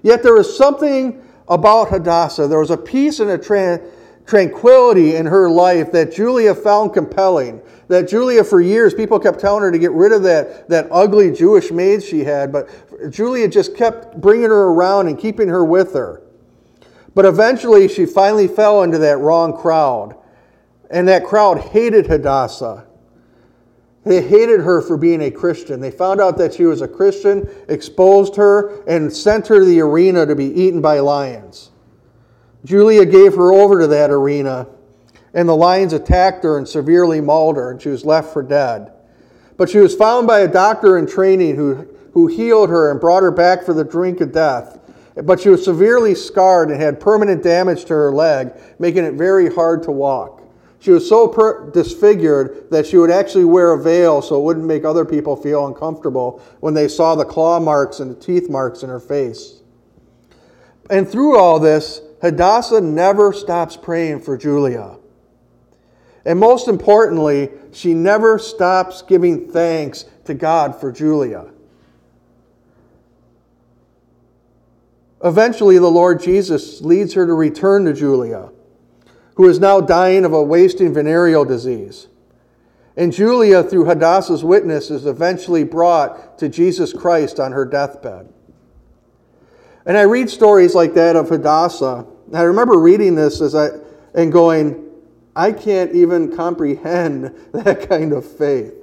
Yet 0.02 0.22
there 0.22 0.34
was 0.34 0.58
something 0.58 1.22
about 1.48 1.90
Hadassah. 1.90 2.48
There 2.48 2.60
was 2.60 2.72
a 2.72 2.78
peace 2.78 3.22
and 3.22 3.30
a 3.32 3.38
tra- 3.38 3.80
tranquility 4.26 5.16
in 5.16 5.26
her 5.26 5.50
life 5.50 5.92
that 5.92 6.14
Julia 6.14 6.56
found 6.56 6.94
compelling. 6.94 7.62
That 7.88 8.08
Julia, 8.08 8.44
for 8.44 8.62
years, 8.62 8.94
people 8.94 9.20
kept 9.20 9.40
telling 9.40 9.64
her 9.64 9.72
to 9.72 9.80
get 9.80 9.92
rid 9.92 10.12
of 10.12 10.24
that, 10.24 10.70
that 10.70 10.88
ugly 10.92 11.32
Jewish 11.32 11.72
maid 11.72 12.02
she 12.02 12.24
had, 12.24 12.52
but 12.52 12.70
Julia 13.12 13.48
just 13.48 13.76
kept 13.76 14.20
bringing 14.20 14.50
her 14.50 14.68
around 14.68 15.08
and 15.08 15.20
keeping 15.20 15.50
her 15.50 15.66
with 15.66 15.94
her. 15.94 16.22
But 17.14 17.26
eventually, 17.26 17.88
she 17.88 18.06
finally 18.06 18.48
fell 18.48 18.84
into 18.84 18.98
that 19.00 19.20
wrong 19.20 19.56
crowd. 19.56 20.18
And 20.90 21.08
that 21.08 21.26
crowd 21.26 21.60
hated 21.60 22.08
Hadassah. 22.08 22.86
They 24.06 24.22
hated 24.22 24.62
her 24.62 24.82
for 24.82 24.98
being 24.98 25.22
a 25.22 25.32
Christian. 25.32 25.80
They 25.80 25.92
found 25.92 26.20
out 26.20 26.38
that 26.38 26.54
she 26.54 26.66
was 26.66 26.82
a 26.82 26.88
Christian, 26.88 27.50
exposed 27.68 28.36
her, 28.36 28.84
and 28.86 29.12
sent 29.12 29.48
her 29.48 29.60
to 29.60 29.66
the 29.66 29.80
arena 29.82 30.26
to 30.26 30.36
be 30.36 30.46
eaten 30.46 30.82
by 30.82 31.00
lions. 31.00 31.72
Julia 32.66 33.06
gave 33.06 33.36
her 33.36 33.52
over 33.52 33.82
to 33.82 33.88
that 33.88 34.10
arena, 34.10 34.68
and 35.34 35.50
the 35.50 35.56
lions 35.56 35.94
attacked 35.94 36.44
her 36.44 36.58
and 36.58 36.68
severely 36.68 37.20
mauled 37.20 37.58
her, 37.58 37.72
and 37.72 37.82
she 37.82 37.90
was 37.90 38.06
left 38.06 38.32
for 38.32 38.44
dead. 38.44 38.92
But 39.58 39.70
she 39.70 39.80
was 39.80 39.96
found 39.96 40.28
by 40.28 40.40
a 40.40 40.48
doctor 40.48 40.98
in 40.98 41.06
training 41.06 41.56
who, 41.56 41.88
who 42.14 42.28
healed 42.28 42.70
her 42.70 42.92
and 42.92 43.00
brought 43.00 43.24
her 43.24 43.32
back 43.32 43.64
for 43.64 43.74
the 43.74 43.84
drink 43.84 44.22
of 44.22 44.32
death. 44.32 44.80
But 45.16 45.40
she 45.42 45.50
was 45.50 45.64
severely 45.64 46.16
scarred 46.16 46.72
and 46.72 46.82
had 46.82 47.00
permanent 47.00 47.44
damage 47.44 47.86
to 47.86 47.94
her 47.94 48.12
leg, 48.12 48.54
making 48.80 49.04
it 49.04 49.14
very 49.14 49.54
hard 49.54 49.84
to 49.84 49.92
walk. 49.92 50.42
She 50.80 50.92
was 50.92 51.08
so 51.08 51.28
per- 51.28 51.70
disfigured 51.70 52.70
that 52.72 52.86
she 52.86 52.98
would 52.98 53.12
actually 53.12 53.46
wear 53.46 53.72
a 53.72 53.82
veil 53.82 54.22
so 54.22 54.38
it 54.38 54.44
wouldn't 54.44 54.66
make 54.66 54.84
other 54.84 55.06
people 55.06 55.36
feel 55.36 55.68
uncomfortable 55.68 56.42
when 56.60 56.74
they 56.74 56.88
saw 56.88 57.16
the 57.16 57.24
claw 57.24 57.60
marks 57.60 58.00
and 58.00 58.12
the 58.12 58.20
teeth 58.20 58.50
marks 58.50 58.84
in 58.84 58.90
her 58.90 59.00
face. 59.00 59.62
And 60.90 61.08
through 61.08 61.38
all 61.38 61.60
this, 61.60 62.02
Hadassah 62.24 62.82
never 62.82 63.32
stops 63.34 63.78
praying 63.78 64.22
for 64.22 64.38
Julia. 64.38 64.98
And 66.26 66.40
most 66.40 66.68
importantly, 66.68 67.52
she 67.72 67.94
never 67.94 68.40
stops 68.40 69.04
giving 69.04 69.52
thanks 69.52 70.06
to 70.26 70.34
God 70.34 70.80
for 70.80 70.92
Julia. 70.92 71.52
Eventually, 75.24 75.78
the 75.78 75.92
Lord 75.92 76.20
Jesus 76.20 76.82
leads 76.82 77.14
her 77.14 77.28
to 77.28 77.34
return 77.34 77.86
to 77.86 77.94
Julia 77.94 78.50
who 79.36 79.48
is 79.48 79.60
now 79.60 79.82
dying 79.82 80.26
of 80.26 80.34
a 80.34 80.44
wasting 80.44 80.94
venereal 80.94 81.46
disease. 81.46 82.08
And 82.96 83.12
Julia, 83.12 83.64
through 83.64 83.86
Hadassah's 83.86 84.44
witness, 84.44 84.92
is 84.92 85.06
eventually 85.06 85.64
brought 85.64 86.38
to 86.40 86.50
Jesus 86.50 86.94
Christ 86.94 87.40
on 87.40 87.52
her 87.52 87.66
deathbed. 87.66 88.32
And 89.86 89.98
I 89.98 90.04
read 90.04 90.30
stories 90.30 90.76
like 90.76 90.94
that 90.94 91.16
of 91.16 91.30
Hadassah. 91.30 92.06
I 92.36 92.44
remember 92.44 92.80
reading 92.80 93.16
this 93.16 93.42
as 93.42 93.56
I, 93.56 93.70
and 94.16 94.32
going, 94.32 94.92
I 95.36 95.52
can't 95.52 95.94
even 95.94 96.36
comprehend 96.36 97.36
that 97.54 97.88
kind 97.90 98.14
of 98.14 98.26
faith. 98.26 98.74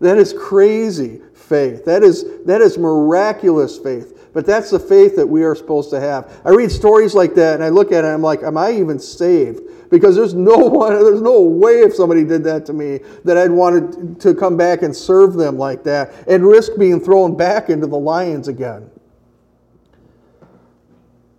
That 0.00 0.18
is 0.18 0.32
crazy 0.32 1.20
faith. 1.32 1.84
That 1.84 2.02
is, 2.02 2.24
that 2.44 2.60
is 2.60 2.76
miraculous 2.76 3.78
faith. 3.78 4.30
But 4.32 4.46
that's 4.46 4.70
the 4.70 4.78
faith 4.78 5.14
that 5.16 5.26
we 5.26 5.44
are 5.44 5.54
supposed 5.54 5.90
to 5.90 6.00
have. 6.00 6.40
I 6.44 6.50
read 6.50 6.72
stories 6.72 7.14
like 7.14 7.34
that 7.34 7.54
and 7.54 7.62
I 7.62 7.68
look 7.68 7.92
at 7.92 7.98
it 7.98 8.06
and 8.06 8.14
I'm 8.14 8.22
like, 8.22 8.42
am 8.42 8.56
I 8.56 8.72
even 8.72 8.98
saved? 8.98 9.60
Because 9.90 10.16
there's 10.16 10.34
no 10.34 10.56
one, 10.56 10.92
there's 10.92 11.20
no 11.20 11.40
way 11.40 11.80
if 11.80 11.94
somebody 11.94 12.24
did 12.24 12.42
that 12.44 12.64
to 12.66 12.72
me 12.72 13.00
that 13.24 13.36
I'd 13.36 13.50
want 13.50 14.20
to 14.20 14.34
come 14.34 14.56
back 14.56 14.82
and 14.82 14.96
serve 14.96 15.34
them 15.34 15.58
like 15.58 15.84
that 15.84 16.12
and 16.26 16.46
risk 16.46 16.72
being 16.78 16.98
thrown 16.98 17.36
back 17.36 17.68
into 17.68 17.86
the 17.86 17.98
lions 17.98 18.48
again. 18.48 18.90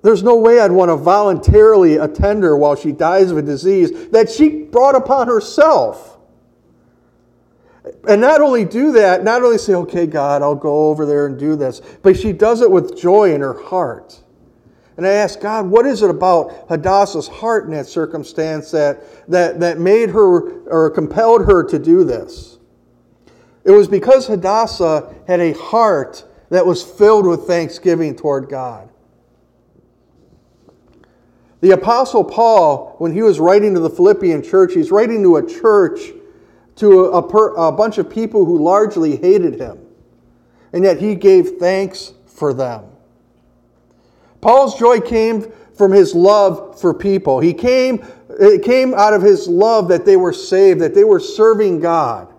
There's 0.03 0.21
no 0.21 0.35
way 0.35 0.59
I'd 0.59 0.71
want 0.71 0.89
to 0.89 0.97
voluntarily 0.97 1.95
attend 1.95 2.43
her 2.43 2.57
while 2.57 2.75
she 2.75 2.91
dies 2.91 3.31
of 3.31 3.37
a 3.37 3.41
disease 3.41 4.09
that 4.09 4.29
she 4.29 4.49
brought 4.49 4.95
upon 4.95 5.27
herself. 5.27 6.17
And 8.07 8.19
not 8.19 8.41
only 8.41 8.65
do 8.65 8.91
that, 8.91 9.23
not 9.23 9.43
only 9.43 9.57
say, 9.57 9.73
okay, 9.73 10.05
God, 10.05 10.41
I'll 10.41 10.55
go 10.55 10.89
over 10.89 11.05
there 11.05 11.25
and 11.25 11.39
do 11.39 11.55
this, 11.55 11.81
but 12.01 12.17
she 12.17 12.33
does 12.33 12.61
it 12.61 12.69
with 12.69 12.97
joy 12.97 13.33
in 13.33 13.39
her 13.39 13.53
heart. 13.53 14.21
And 14.97 15.07
I 15.07 15.11
ask 15.11 15.39
God, 15.39 15.67
what 15.67 15.85
is 15.85 16.03
it 16.03 16.09
about 16.09 16.67
Hadassah's 16.67 17.27
heart 17.27 17.65
in 17.65 17.71
that 17.71 17.87
circumstance 17.87 18.71
that, 18.71 19.01
that, 19.29 19.61
that 19.61 19.79
made 19.79 20.09
her 20.09 20.63
or 20.67 20.89
compelled 20.91 21.45
her 21.45 21.63
to 21.63 21.79
do 21.79 22.03
this? 22.03 22.59
It 23.63 23.71
was 23.71 23.87
because 23.87 24.27
Hadassah 24.27 25.13
had 25.27 25.39
a 25.39 25.53
heart 25.53 26.25
that 26.49 26.65
was 26.65 26.83
filled 26.83 27.25
with 27.25 27.47
thanksgiving 27.47 28.15
toward 28.15 28.49
God. 28.49 28.89
The 31.63 31.71
Apostle 31.71 32.25
Paul, 32.25 32.93
when 32.97 33.13
he 33.13 33.21
was 33.21 33.39
writing 33.39 33.73
to 33.73 33.79
the 33.79 33.89
Philippian 33.89 34.43
church, 34.43 34.73
he's 34.73 34.91
writing 34.91 35.23
to 35.23 35.37
a 35.37 35.47
church 35.47 36.11
to 36.75 37.05
a, 37.05 37.25
per, 37.25 37.55
a 37.55 37.71
bunch 37.71 37.97
of 37.97 38.09
people 38.09 38.43
who 38.43 38.61
largely 38.61 39.15
hated 39.15 39.61
him, 39.61 39.79
and 40.73 40.83
yet 40.83 40.99
he 40.99 41.15
gave 41.15 41.51
thanks 41.59 42.11
for 42.25 42.53
them. 42.53 42.83
Paul's 44.41 44.77
joy 44.77 44.99
came 44.99 45.53
from 45.77 45.93
his 45.93 46.13
love 46.13 46.81
for 46.81 46.93
people. 46.93 47.39
He 47.39 47.53
came, 47.53 48.05
it 48.41 48.61
came 48.61 48.93
out 48.93 49.13
of 49.13 49.21
his 49.21 49.47
love 49.47 49.87
that 49.87 50.03
they 50.03 50.17
were 50.17 50.33
saved, 50.33 50.81
that 50.81 50.93
they 50.93 51.05
were 51.05 51.21
serving 51.21 51.79
God. 51.79 52.32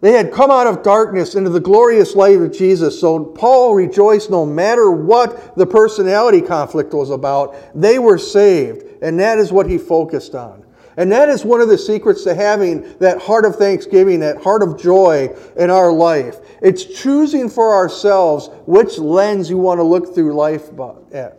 They 0.00 0.12
had 0.12 0.32
come 0.32 0.50
out 0.50 0.68
of 0.68 0.82
darkness 0.82 1.34
into 1.34 1.50
the 1.50 1.60
glorious 1.60 2.14
light 2.14 2.40
of 2.40 2.52
Jesus. 2.52 3.00
So 3.00 3.24
Paul 3.24 3.74
rejoiced 3.74 4.30
no 4.30 4.46
matter 4.46 4.90
what 4.90 5.56
the 5.56 5.66
personality 5.66 6.40
conflict 6.40 6.94
was 6.94 7.10
about, 7.10 7.56
they 7.74 7.98
were 7.98 8.18
saved. 8.18 8.84
And 9.02 9.18
that 9.18 9.38
is 9.38 9.52
what 9.52 9.68
he 9.68 9.76
focused 9.76 10.34
on. 10.34 10.64
And 10.96 11.12
that 11.12 11.28
is 11.28 11.44
one 11.44 11.60
of 11.60 11.68
the 11.68 11.78
secrets 11.78 12.24
to 12.24 12.34
having 12.34 12.98
that 12.98 13.22
heart 13.22 13.44
of 13.44 13.54
thanksgiving, 13.54 14.18
that 14.20 14.42
heart 14.42 14.64
of 14.64 14.80
joy 14.80 15.32
in 15.56 15.70
our 15.70 15.92
life. 15.92 16.38
It's 16.60 16.84
choosing 16.84 17.48
for 17.48 17.72
ourselves 17.72 18.50
which 18.66 18.98
lens 18.98 19.48
you 19.48 19.58
want 19.58 19.78
to 19.78 19.84
look 19.84 20.12
through 20.12 20.34
life 20.34 20.70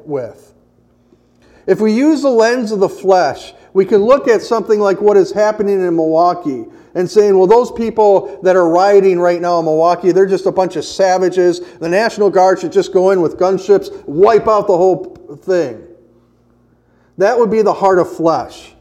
with. 0.05 0.53
If 1.67 1.81
we 1.81 1.93
use 1.93 2.21
the 2.21 2.29
lens 2.29 2.71
of 2.71 2.79
the 2.79 2.89
flesh, 2.89 3.53
we 3.73 3.85
can 3.85 3.97
look 3.97 4.27
at 4.27 4.41
something 4.41 4.79
like 4.79 4.99
what 5.01 5.17
is 5.17 5.31
happening 5.31 5.79
in 5.79 5.95
Milwaukee 5.95 6.65
and 6.95 7.09
saying, 7.09 7.37
well, 7.37 7.47
those 7.47 7.71
people 7.71 8.39
that 8.41 8.55
are 8.55 8.67
rioting 8.67 9.19
right 9.19 9.41
now 9.41 9.59
in 9.59 9.65
Milwaukee, 9.65 10.11
they're 10.11 10.25
just 10.25 10.47
a 10.47 10.51
bunch 10.51 10.75
of 10.75 10.83
savages. 10.83 11.59
The 11.77 11.89
National 11.89 12.29
Guard 12.29 12.59
should 12.59 12.71
just 12.71 12.91
go 12.91 13.11
in 13.11 13.21
with 13.21 13.37
gunships, 13.37 14.05
wipe 14.05 14.47
out 14.47 14.67
the 14.67 14.77
whole 14.77 15.15
thing. 15.41 15.85
That 17.17 17.37
would 17.37 17.51
be 17.51 17.61
the 17.61 17.73
heart 17.73 17.99
of 17.99 18.15
flesh. 18.15 18.73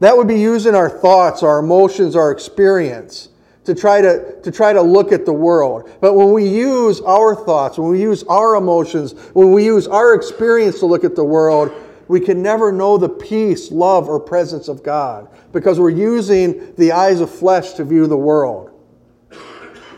That 0.00 0.16
would 0.16 0.28
be 0.28 0.38
using 0.38 0.74
our 0.74 0.90
thoughts, 0.90 1.42
our 1.42 1.58
emotions, 1.58 2.14
our 2.14 2.30
experience 2.30 3.30
to 3.64 3.74
try 3.74 4.02
to, 4.02 4.40
to 4.42 4.52
try 4.52 4.72
to 4.72 4.82
look 4.82 5.10
at 5.10 5.24
the 5.24 5.32
world. 5.32 5.90
But 6.00 6.14
when 6.14 6.32
we 6.32 6.46
use 6.46 7.00
our 7.00 7.34
thoughts, 7.34 7.78
when 7.78 7.90
we 7.90 8.00
use 8.00 8.22
our 8.24 8.56
emotions, 8.56 9.12
when 9.32 9.52
we 9.52 9.64
use 9.64 9.86
our 9.88 10.14
experience 10.14 10.80
to 10.80 10.86
look 10.86 11.02
at 11.02 11.16
the 11.16 11.24
world, 11.24 11.72
we 12.08 12.20
can 12.20 12.42
never 12.42 12.70
know 12.70 12.98
the 12.98 13.08
peace, 13.08 13.70
love, 13.70 14.08
or 14.08 14.20
presence 14.20 14.68
of 14.68 14.82
God 14.82 15.28
because 15.52 15.78
we're 15.80 15.90
using 15.90 16.74
the 16.76 16.92
eyes 16.92 17.20
of 17.20 17.30
flesh 17.30 17.72
to 17.74 17.84
view 17.84 18.06
the 18.06 18.16
world. 18.16 18.70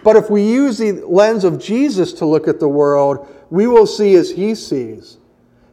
But 0.03 0.17
if 0.17 0.31
we 0.31 0.43
use 0.43 0.79
the 0.79 0.93
lens 1.05 1.43
of 1.43 1.59
Jesus 1.59 2.13
to 2.15 2.27
look 2.27 2.47
at 2.47 2.61
the 2.61 2.69
world, 2.69 3.27
we 3.51 3.67
will 3.67 3.87
see 3.87 4.15
as 4.15 4.31
he 4.31 4.55
sees. 4.55 5.19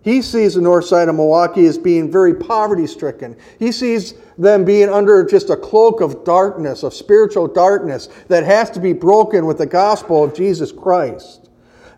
He 0.04 0.22
sees 0.22 0.56
the 0.56 0.62
north 0.62 0.86
side 0.86 1.08
of 1.08 1.16
Milwaukee 1.16 1.66
as 1.66 1.78
being 1.78 2.12
very 2.12 2.34
poverty 2.34 2.88
stricken. 2.88 3.38
He 3.58 3.72
sees 3.72 4.16
them 4.38 4.66
being 4.66 4.90
under 4.90 5.24
just 5.24 5.50
a 5.50 5.56
cloak 5.56 6.02
of 6.02 6.26
darkness, 6.26 6.84
of 6.84 6.94
spiritual 6.94 7.48
darkness 7.48 8.10
that 8.28 8.44
has 8.44 8.70
to 8.72 8.82
be 8.82 8.92
broken 8.92 9.46
with 9.46 9.60
the 9.60 9.66
gospel 9.66 10.24
of 10.24 10.36
Jesus 10.36 10.72
Christ. 10.72 11.43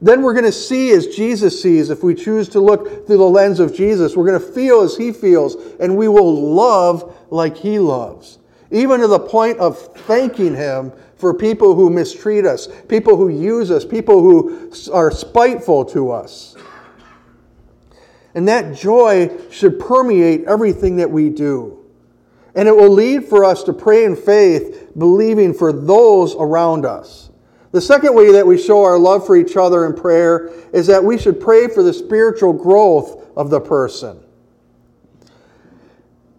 Then 0.05 0.21
we're 0.21 0.33
going 0.33 0.45
to 0.45 0.51
see 0.51 0.91
as 0.91 1.07
Jesus 1.07 1.59
sees 1.59 1.89
if 1.89 2.03
we 2.03 2.13
choose 2.13 2.47
to 2.49 2.59
look 2.59 3.07
through 3.07 3.17
the 3.17 3.23
lens 3.23 3.59
of 3.59 3.73
Jesus. 3.73 4.15
We're 4.15 4.27
going 4.27 4.39
to 4.39 4.53
feel 4.53 4.81
as 4.81 4.95
he 4.95 5.11
feels, 5.11 5.55
and 5.79 5.97
we 5.97 6.07
will 6.07 6.53
love 6.53 7.17
like 7.31 7.57
he 7.57 7.79
loves. 7.79 8.37
Even 8.69 8.99
to 8.99 9.07
the 9.07 9.17
point 9.17 9.57
of 9.57 9.79
thanking 10.01 10.53
him 10.53 10.93
for 11.17 11.33
people 11.33 11.73
who 11.73 11.89
mistreat 11.89 12.45
us, 12.45 12.67
people 12.87 13.17
who 13.17 13.29
use 13.29 13.71
us, 13.71 13.83
people 13.83 14.21
who 14.21 14.71
are 14.93 15.09
spiteful 15.09 15.83
to 15.85 16.11
us. 16.11 16.55
And 18.35 18.47
that 18.47 18.75
joy 18.75 19.35
should 19.49 19.79
permeate 19.79 20.43
everything 20.43 20.97
that 20.97 21.09
we 21.09 21.31
do. 21.31 21.83
And 22.53 22.67
it 22.67 22.77
will 22.77 22.91
lead 22.91 23.25
for 23.25 23.43
us 23.43 23.63
to 23.63 23.73
pray 23.73 24.05
in 24.05 24.15
faith, 24.15 24.91
believing 24.95 25.51
for 25.51 25.73
those 25.73 26.35
around 26.35 26.85
us. 26.85 27.31
The 27.75 27.81
second 27.81 28.15
way 28.15 28.31
that 28.31 28.47
we 28.47 28.57
show 28.57 28.85
our 28.85 28.97
love 28.97 29.25
for 29.25 29.35
each 29.35 29.57
other 29.57 29.85
in 29.85 29.95
prayer 29.95 30.49
is 30.71 30.87
that 30.87 31.03
we 31.03 31.17
should 31.17 31.41
pray 31.41 31.67
for 31.67 31.83
the 31.83 31.91
spiritual 31.91 32.53
growth 32.53 33.27
of 33.35 33.49
the 33.49 33.59
person. 33.59 34.17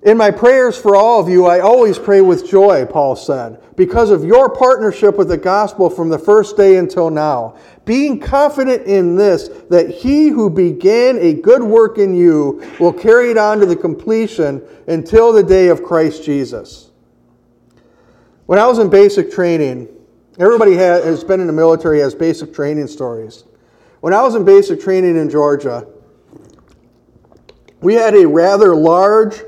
In 0.01 0.17
my 0.17 0.31
prayers 0.31 0.79
for 0.79 0.97
all 0.97 1.21
of 1.21 1.29
you, 1.29 1.45
I 1.45 1.61
always 1.61 1.99
pray 1.99 2.23
with 2.23 2.49
joy, 2.49 2.87
Paul 2.87 3.17
said, 3.17 3.61
because 3.77 4.09
of 4.09 4.25
your 4.25 4.49
partnership 4.49 5.19
with 5.19 5.29
the 5.29 5.37
gospel 5.37 5.91
from 5.91 6.09
the 6.09 6.19
first 6.19 6.57
day 6.57 6.79
until 6.79 7.11
now. 7.11 7.59
Being 7.85 8.19
confident 8.19 8.87
in 8.87 9.17
this, 9.17 9.49
that 9.69 9.91
he 9.91 10.29
who 10.29 10.49
began 10.49 11.19
a 11.19 11.35
good 11.35 11.63
work 11.63 11.99
in 11.99 12.15
you 12.15 12.67
will 12.81 12.95
carry 12.95 13.31
it 13.31 13.37
on 13.37 13.61
to 13.61 13.67
the 13.67 13.77
completion 13.77 14.63
until 14.89 15.35
the 15.35 15.43
day 15.43 15.69
of 15.69 15.83
Christ 15.83 16.25
Jesus. 16.25 16.93
When 18.47 18.59
I 18.59 18.67
was 18.67 18.79
in 18.79 18.89
basic 18.89 19.31
training, 19.31 19.91
everybody 20.39 20.75
has 20.75 21.25
been 21.25 21.41
in 21.41 21.47
the 21.47 21.53
military 21.53 22.01
has 22.01 22.15
basic 22.15 22.53
training 22.53 22.87
stories. 22.87 23.45
When 24.01 24.13
I 24.13 24.23
was 24.23 24.35
in 24.35 24.45
basic 24.45 24.81
training 24.81 25.17
in 25.17 25.31
Georgia, 25.31 25.87
we 27.81 27.95
had 27.95 28.15
a 28.15 28.27
rather 28.27 28.75
large 28.75 29.43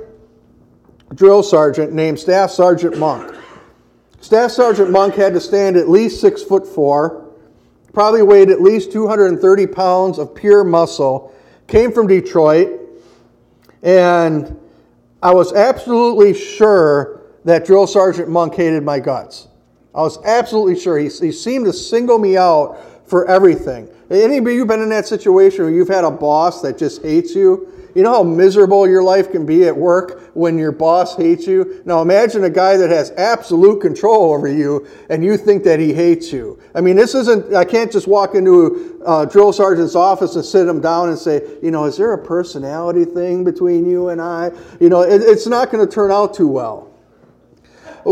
drill 1.15 1.43
sergeant 1.43 1.93
named 1.93 2.19
Staff 2.19 2.51
Sergeant 2.51 2.99
Monk. 2.99 3.35
Staff 4.21 4.51
Sergeant 4.51 4.91
Monk 4.91 5.15
had 5.15 5.33
to 5.35 5.41
stand 5.41 5.77
at 5.77 5.89
least 5.89 6.21
six 6.21 6.43
foot 6.43 6.67
four, 6.67 7.33
probably 7.93 8.23
weighed 8.23 8.51
at 8.51 8.61
least 8.61 8.93
230 8.93 9.67
pounds 9.69 10.19
of 10.19 10.35
pure 10.35 10.65
muscle, 10.65 11.35
came 11.67 11.93
from 11.93 12.07
Detroit, 12.07 12.81
and 13.83 14.59
I 15.23 15.33
was 15.35 15.53
absolutely 15.53 16.35
sure 16.35 17.23
that 17.45 17.65
Drill 17.65 17.87
Sergeant 17.87 18.29
Monk 18.29 18.55
hated 18.55 18.83
my 18.83 18.99
guts. 18.99 19.49
I 19.95 20.03
was 20.03 20.19
absolutely 20.25 20.79
sure. 20.79 20.99
He, 20.99 21.09
he 21.09 21.33
seemed 21.33 21.67
to 21.67 21.73
single 21.73 22.19
me 22.19 22.37
out 22.37 22.79
for 23.09 23.27
everything. 23.27 23.89
Any 24.11 24.39
of 24.39 24.47
you 24.47 24.65
been 24.65 24.83
in 24.83 24.91
that 24.91 25.07
situation 25.07 25.65
where 25.65 25.73
you've 25.73 25.89
had 25.89 26.05
a 26.05 26.11
boss 26.11 26.63
that 26.63 26.79
just 26.79 27.03
hates 27.03 27.35
you? 27.35 27.73
You 27.95 28.03
know 28.03 28.13
how 28.13 28.23
miserable 28.23 28.89
your 28.89 29.03
life 29.03 29.33
can 29.33 29.45
be 29.45 29.67
at 29.67 29.77
work 29.77 30.31
when 30.35 30.57
your 30.57 30.73
boss 30.73 31.17
hates 31.17 31.47
you? 31.47 31.83
Now 31.85 32.01
imagine 32.01 32.45
a 32.45 32.51
guy 32.51 32.77
that 32.77 32.91
has 32.91 33.11
absolute 33.13 33.81
control 33.81 34.33
over 34.33 34.47
you 34.47 34.87
and 35.11 35.25
you 35.25 35.37
think 35.37 35.65
that 35.65 35.81
he 35.81 35.93
hates 35.93 36.33
you. 36.33 36.61
I 36.75 36.81
mean, 36.81 36.97
this 36.97 37.15
isn't, 37.15 37.55
I 37.55 37.65
can't 37.65 37.91
just 37.91 38.07
walk 38.07 38.35
into 38.35 39.03
a 39.05 39.27
drill 39.27 39.53
sergeant's 39.53 39.95
office 39.95 40.37
and 40.37 40.45
sit 40.45 40.69
him 40.69 40.81
down 40.81 41.09
and 41.09 41.19
say, 41.19 41.43
you 41.63 41.71
know, 41.71 41.87
is 41.87 41.97
there 41.97 42.13
a 42.13 42.25
personality 42.25 43.05
thing 43.05 43.43
between 43.43 43.85
you 43.85 44.11
and 44.11 44.21
I? 44.21 44.53
You 44.81 44.91
know, 44.91 45.01
it, 45.01 45.23
it's 45.23 45.47
not 45.47 45.73
going 45.73 45.85
to 45.85 45.93
turn 45.93 46.13
out 46.13 46.35
too 46.35 46.49
well. 46.49 46.88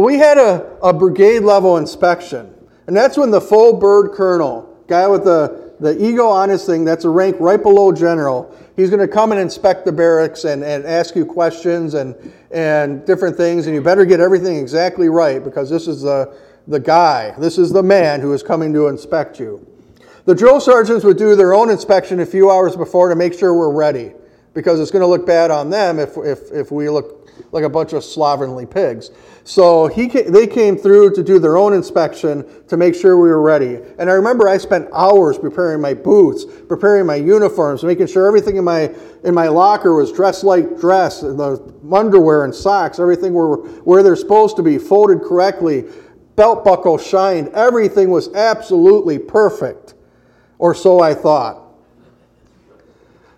We 0.00 0.18
had 0.18 0.38
a, 0.38 0.76
a 0.82 0.92
brigade 0.92 1.40
level 1.40 1.76
inspection, 1.76 2.54
and 2.86 2.96
that's 2.96 3.16
when 3.16 3.30
the 3.30 3.40
full 3.40 3.78
bird 3.78 4.12
colonel, 4.12 4.82
guy 4.86 5.06
with 5.06 5.24
the, 5.24 5.74
the 5.80 6.02
eagle 6.02 6.28
on 6.28 6.48
his 6.48 6.64
thing, 6.64 6.84
that's 6.84 7.04
a 7.04 7.10
rank 7.10 7.36
right 7.40 7.62
below 7.62 7.92
general, 7.92 8.54
He's 8.76 8.90
going 8.90 9.00
to 9.00 9.08
come 9.08 9.32
and 9.32 9.40
inspect 9.40 9.86
the 9.86 9.92
barracks 9.92 10.44
and, 10.44 10.62
and 10.62 10.84
ask 10.84 11.16
you 11.16 11.24
questions 11.24 11.94
and, 11.94 12.14
and 12.50 13.06
different 13.06 13.36
things, 13.36 13.66
and 13.66 13.74
you 13.74 13.80
better 13.80 14.04
get 14.04 14.20
everything 14.20 14.56
exactly 14.56 15.08
right 15.08 15.42
because 15.42 15.70
this 15.70 15.88
is 15.88 16.02
the, 16.02 16.36
the 16.68 16.78
guy, 16.78 17.34
this 17.38 17.56
is 17.56 17.72
the 17.72 17.82
man 17.82 18.20
who 18.20 18.34
is 18.34 18.42
coming 18.42 18.74
to 18.74 18.88
inspect 18.88 19.40
you. 19.40 19.66
The 20.26 20.34
drill 20.34 20.60
sergeants 20.60 21.06
would 21.06 21.16
do 21.16 21.34
their 21.36 21.54
own 21.54 21.70
inspection 21.70 22.20
a 22.20 22.26
few 22.26 22.50
hours 22.50 22.76
before 22.76 23.08
to 23.08 23.16
make 23.16 23.32
sure 23.32 23.54
we're 23.54 23.72
ready 23.72 24.12
because 24.56 24.80
it's 24.80 24.90
going 24.90 25.02
to 25.02 25.06
look 25.06 25.26
bad 25.26 25.50
on 25.50 25.68
them 25.68 25.98
if, 25.98 26.16
if, 26.16 26.50
if 26.50 26.72
we 26.72 26.88
look 26.88 27.30
like 27.52 27.62
a 27.62 27.68
bunch 27.68 27.92
of 27.92 28.02
slovenly 28.02 28.64
pigs. 28.64 29.10
So 29.44 29.86
he 29.86 30.08
they 30.08 30.46
came 30.46 30.78
through 30.78 31.14
to 31.14 31.22
do 31.22 31.38
their 31.38 31.58
own 31.58 31.74
inspection 31.74 32.64
to 32.68 32.78
make 32.78 32.94
sure 32.94 33.18
we 33.18 33.28
were 33.28 33.42
ready. 33.42 33.78
And 33.98 34.08
I 34.08 34.14
remember 34.14 34.48
I 34.48 34.56
spent 34.56 34.88
hours 34.94 35.36
preparing 35.38 35.82
my 35.82 35.92
boots, 35.92 36.46
preparing 36.68 37.04
my 37.04 37.16
uniforms, 37.16 37.84
making 37.84 38.06
sure 38.06 38.26
everything 38.26 38.56
in 38.56 38.64
my 38.64 38.94
in 39.24 39.34
my 39.34 39.48
locker 39.48 39.94
was 39.94 40.10
dressed 40.10 40.42
like 40.42 40.80
dress, 40.80 41.20
the 41.20 41.74
underwear 41.92 42.44
and 42.44 42.54
socks, 42.54 42.98
everything 42.98 43.34
were 43.34 43.58
where 43.82 44.02
they're 44.02 44.16
supposed 44.16 44.56
to 44.56 44.62
be, 44.62 44.78
folded 44.78 45.20
correctly, 45.20 45.84
belt 46.34 46.64
buckle 46.64 46.96
shined, 46.96 47.48
everything 47.50 48.08
was 48.08 48.32
absolutely 48.34 49.18
perfect. 49.18 49.92
Or 50.58 50.74
so 50.74 51.00
I 51.00 51.12
thought. 51.12 51.65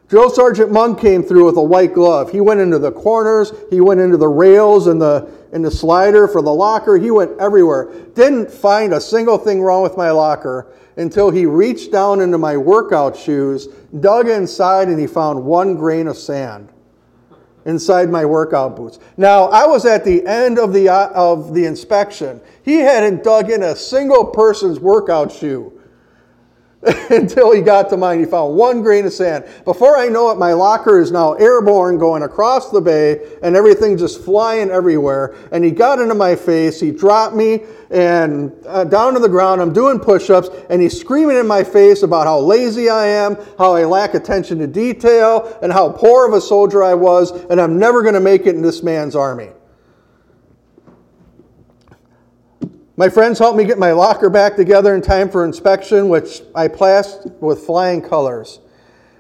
Drill 0.08 0.30
Sergeant 0.30 0.72
Monk 0.72 0.98
came 0.98 1.22
through 1.22 1.44
with 1.44 1.58
a 1.58 1.62
white 1.62 1.92
glove. 1.92 2.32
He 2.32 2.40
went 2.40 2.60
into 2.60 2.78
the 2.78 2.92
corners, 2.92 3.52
he 3.68 3.82
went 3.82 4.00
into 4.00 4.16
the 4.16 4.28
rails 4.28 4.86
and 4.86 5.00
the, 5.00 5.30
and 5.52 5.62
the 5.62 5.70
slider 5.70 6.26
for 6.26 6.40
the 6.40 6.52
locker. 6.52 6.96
He 6.96 7.10
went 7.10 7.38
everywhere. 7.38 7.92
Didn't 8.14 8.50
find 8.50 8.94
a 8.94 9.00
single 9.00 9.36
thing 9.36 9.60
wrong 9.60 9.82
with 9.82 9.98
my 9.98 10.10
locker 10.10 10.72
until 10.96 11.30
he 11.30 11.44
reached 11.44 11.92
down 11.92 12.22
into 12.22 12.38
my 12.38 12.56
workout 12.56 13.16
shoes, 13.16 13.68
dug 14.00 14.28
inside, 14.28 14.88
and 14.88 14.98
he 14.98 15.06
found 15.06 15.44
one 15.44 15.76
grain 15.76 16.08
of 16.08 16.16
sand 16.16 16.70
inside 17.66 18.08
my 18.08 18.24
workout 18.24 18.76
boots. 18.76 18.98
Now, 19.18 19.44
I 19.44 19.66
was 19.66 19.84
at 19.84 20.04
the 20.04 20.26
end 20.26 20.58
of 20.58 20.72
the, 20.72 20.88
uh, 20.88 21.10
of 21.10 21.52
the 21.52 21.66
inspection. 21.66 22.40
He 22.62 22.76
hadn't 22.78 23.22
dug 23.22 23.50
in 23.50 23.62
a 23.62 23.76
single 23.76 24.24
person's 24.24 24.80
workout 24.80 25.30
shoe. 25.30 25.77
until 27.10 27.52
he 27.52 27.60
got 27.60 27.88
to 27.90 27.96
mine. 27.96 28.20
He 28.20 28.24
found 28.24 28.56
one 28.56 28.82
grain 28.82 29.04
of 29.04 29.12
sand. 29.12 29.44
Before 29.64 29.96
I 29.96 30.08
know 30.08 30.30
it, 30.30 30.38
my 30.38 30.52
locker 30.52 31.00
is 31.00 31.10
now 31.10 31.32
airborne 31.34 31.98
going 31.98 32.22
across 32.22 32.70
the 32.70 32.80
bay 32.80 33.20
and 33.42 33.56
everything 33.56 33.98
just 33.98 34.22
flying 34.24 34.70
everywhere. 34.70 35.34
And 35.50 35.64
he 35.64 35.72
got 35.72 35.98
into 35.98 36.14
my 36.14 36.36
face. 36.36 36.78
He 36.78 36.92
dropped 36.92 37.34
me 37.34 37.62
and 37.90 38.52
uh, 38.66 38.84
down 38.84 39.14
to 39.14 39.20
the 39.20 39.28
ground. 39.28 39.60
I'm 39.60 39.72
doing 39.72 39.98
push 39.98 40.30
ups 40.30 40.50
and 40.70 40.80
he's 40.80 40.98
screaming 40.98 41.36
in 41.36 41.48
my 41.48 41.64
face 41.64 42.04
about 42.04 42.26
how 42.26 42.38
lazy 42.38 42.88
I 42.88 43.06
am, 43.06 43.36
how 43.58 43.74
I 43.74 43.84
lack 43.84 44.14
attention 44.14 44.58
to 44.58 44.68
detail, 44.68 45.58
and 45.62 45.72
how 45.72 45.90
poor 45.90 46.28
of 46.28 46.32
a 46.32 46.40
soldier 46.40 46.84
I 46.84 46.94
was, 46.94 47.32
and 47.46 47.60
I'm 47.60 47.78
never 47.78 48.02
going 48.02 48.14
to 48.14 48.20
make 48.20 48.42
it 48.42 48.54
in 48.54 48.62
this 48.62 48.82
man's 48.84 49.16
army. 49.16 49.48
My 52.98 53.08
friends 53.08 53.38
helped 53.38 53.56
me 53.56 53.62
get 53.62 53.78
my 53.78 53.92
locker 53.92 54.28
back 54.28 54.56
together 54.56 54.92
in 54.92 55.02
time 55.02 55.30
for 55.30 55.44
inspection, 55.44 56.08
which 56.08 56.42
I 56.52 56.66
plastered 56.66 57.40
with 57.40 57.60
flying 57.60 58.02
colors. 58.02 58.58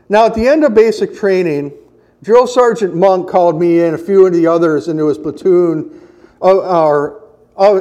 Now, 0.08 0.26
at 0.26 0.34
the 0.34 0.48
end 0.48 0.64
of 0.64 0.74
basic 0.74 1.14
training, 1.14 1.72
Drill 2.20 2.48
Sergeant 2.48 2.96
Monk 2.96 3.28
called 3.28 3.60
me 3.60 3.84
and 3.84 3.94
a 3.94 3.98
few 3.98 4.26
of 4.26 4.32
the 4.32 4.48
others 4.48 4.88
into 4.88 5.06
his 5.06 5.16
platoon, 5.16 6.00
uh, 6.42 7.10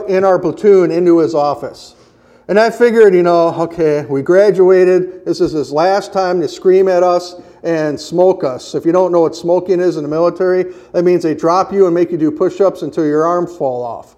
in 0.08 0.24
our 0.24 0.38
platoon, 0.38 0.92
into 0.92 1.18
his 1.18 1.34
office. 1.34 1.96
And 2.48 2.60
I 2.60 2.70
figured, 2.70 3.16
you 3.16 3.24
know, 3.24 3.52
okay, 3.64 4.06
we 4.06 4.22
graduated. 4.22 5.26
This 5.26 5.42
is 5.42 5.54
his 5.54 5.72
last 5.72 6.14
time 6.14 6.40
to 6.42 6.48
scream 6.48 6.88
at 6.88 7.02
us 7.02 7.42
and 7.64 8.00
smoke 8.00 8.44
us. 8.44 8.76
If 8.76 8.86
you 8.86 8.92
don't 8.92 9.12
know 9.12 9.22
what 9.22 9.36
smoking 9.36 9.80
is 9.80 9.98
in 9.98 10.04
the 10.04 10.10
military, 10.10 10.76
that 10.92 11.04
means 11.04 11.24
they 11.24 11.34
drop 11.34 11.74
you 11.74 11.88
and 11.88 11.96
make 11.96 12.12
you 12.12 12.20
do 12.20 12.30
push 12.30 12.62
ups 12.62 12.84
until 12.84 13.08
your 13.08 13.26
arms 13.26 13.58
fall 13.58 13.82
off. 13.82 14.17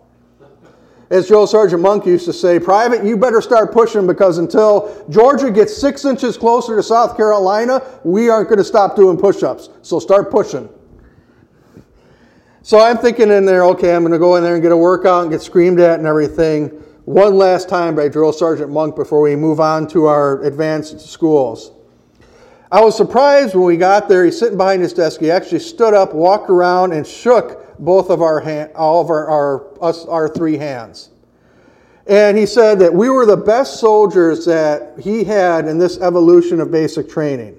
As 1.10 1.28
Drill 1.28 1.48
Sergeant 1.48 1.82
Monk 1.82 2.06
used 2.06 2.26
to 2.26 2.34
say, 2.34 2.60
Private, 2.60 3.04
you 3.04 3.18
better 3.18 3.42
start 3.42 3.74
pushing 3.74 4.06
because 4.06 4.38
until 4.38 5.06
Georgia 5.10 5.50
gets 5.50 5.76
six 5.76 6.06
inches 6.06 6.38
closer 6.38 6.76
to 6.76 6.84
South 6.84 7.18
Carolina, 7.18 7.82
we 8.04 8.30
aren't 8.30 8.48
going 8.48 8.60
to 8.60 8.64
stop 8.64 8.96
doing 8.96 9.18
push 9.18 9.42
ups. 9.42 9.70
So 9.82 10.00
start 10.00 10.30
pushing. 10.30 10.70
So 12.62 12.80
I'm 12.80 13.00
thinking 13.00 13.32
in 13.32 13.46
there, 13.46 13.66
okay, 13.66 13.96
I'm 13.96 14.04
going 14.04 14.12
to 14.12 14.20
go 14.20 14.36
in 14.36 14.44
there 14.44 14.54
and 14.54 14.62
get 14.62 14.72
a 14.72 14.78
workout 14.78 15.24
and 15.24 15.32
get 15.32 15.42
screamed 15.42 15.80
at 15.80 15.98
and 15.98 16.08
everything. 16.08 16.68
One 17.06 17.36
last 17.36 17.70
time 17.70 17.96
by 17.96 18.08
Drill 18.08 18.32
Sergeant 18.32 18.70
Monk 18.70 18.96
before 18.96 19.22
we 19.22 19.36
move 19.36 19.60
on 19.60 19.88
to 19.88 20.06
our 20.06 20.44
advanced 20.44 21.00
schools. 21.00 21.72
I 22.72 22.82
was 22.82 22.96
surprised 22.96 23.56
when 23.56 23.64
we 23.64 23.78
got 23.78 24.08
there. 24.08 24.26
He's 24.26 24.38
sitting 24.38 24.58
behind 24.58 24.84
his 24.84 24.94
desk. 24.94 25.20
He 25.20 25.32
actually 25.32 25.60
stood 25.60 25.96
up, 25.96 26.14
walked 26.14 26.52
around, 26.52 26.94
and 26.94 27.06
shook 27.06 27.80
both 27.80 28.12
of 28.12 28.22
our 28.22 28.40
hand, 28.40 28.72
all 28.76 29.02
of 29.02 29.10
our, 29.10 29.28
our, 29.28 29.84
us, 29.84 30.06
our 30.06 30.30
three 30.30 30.58
hands. 30.58 31.10
And 32.06 32.38
he 32.38 32.46
said 32.46 32.80
that 32.80 32.94
we 32.94 33.10
were 33.10 33.26
the 33.26 33.38
best 33.38 33.80
soldiers 33.80 34.46
that 34.46 35.00
he 35.00 35.24
had 35.24 35.68
in 35.68 35.80
this 35.80 36.00
evolution 36.00 36.60
of 36.60 36.72
basic 36.72 37.10
training. 37.10 37.58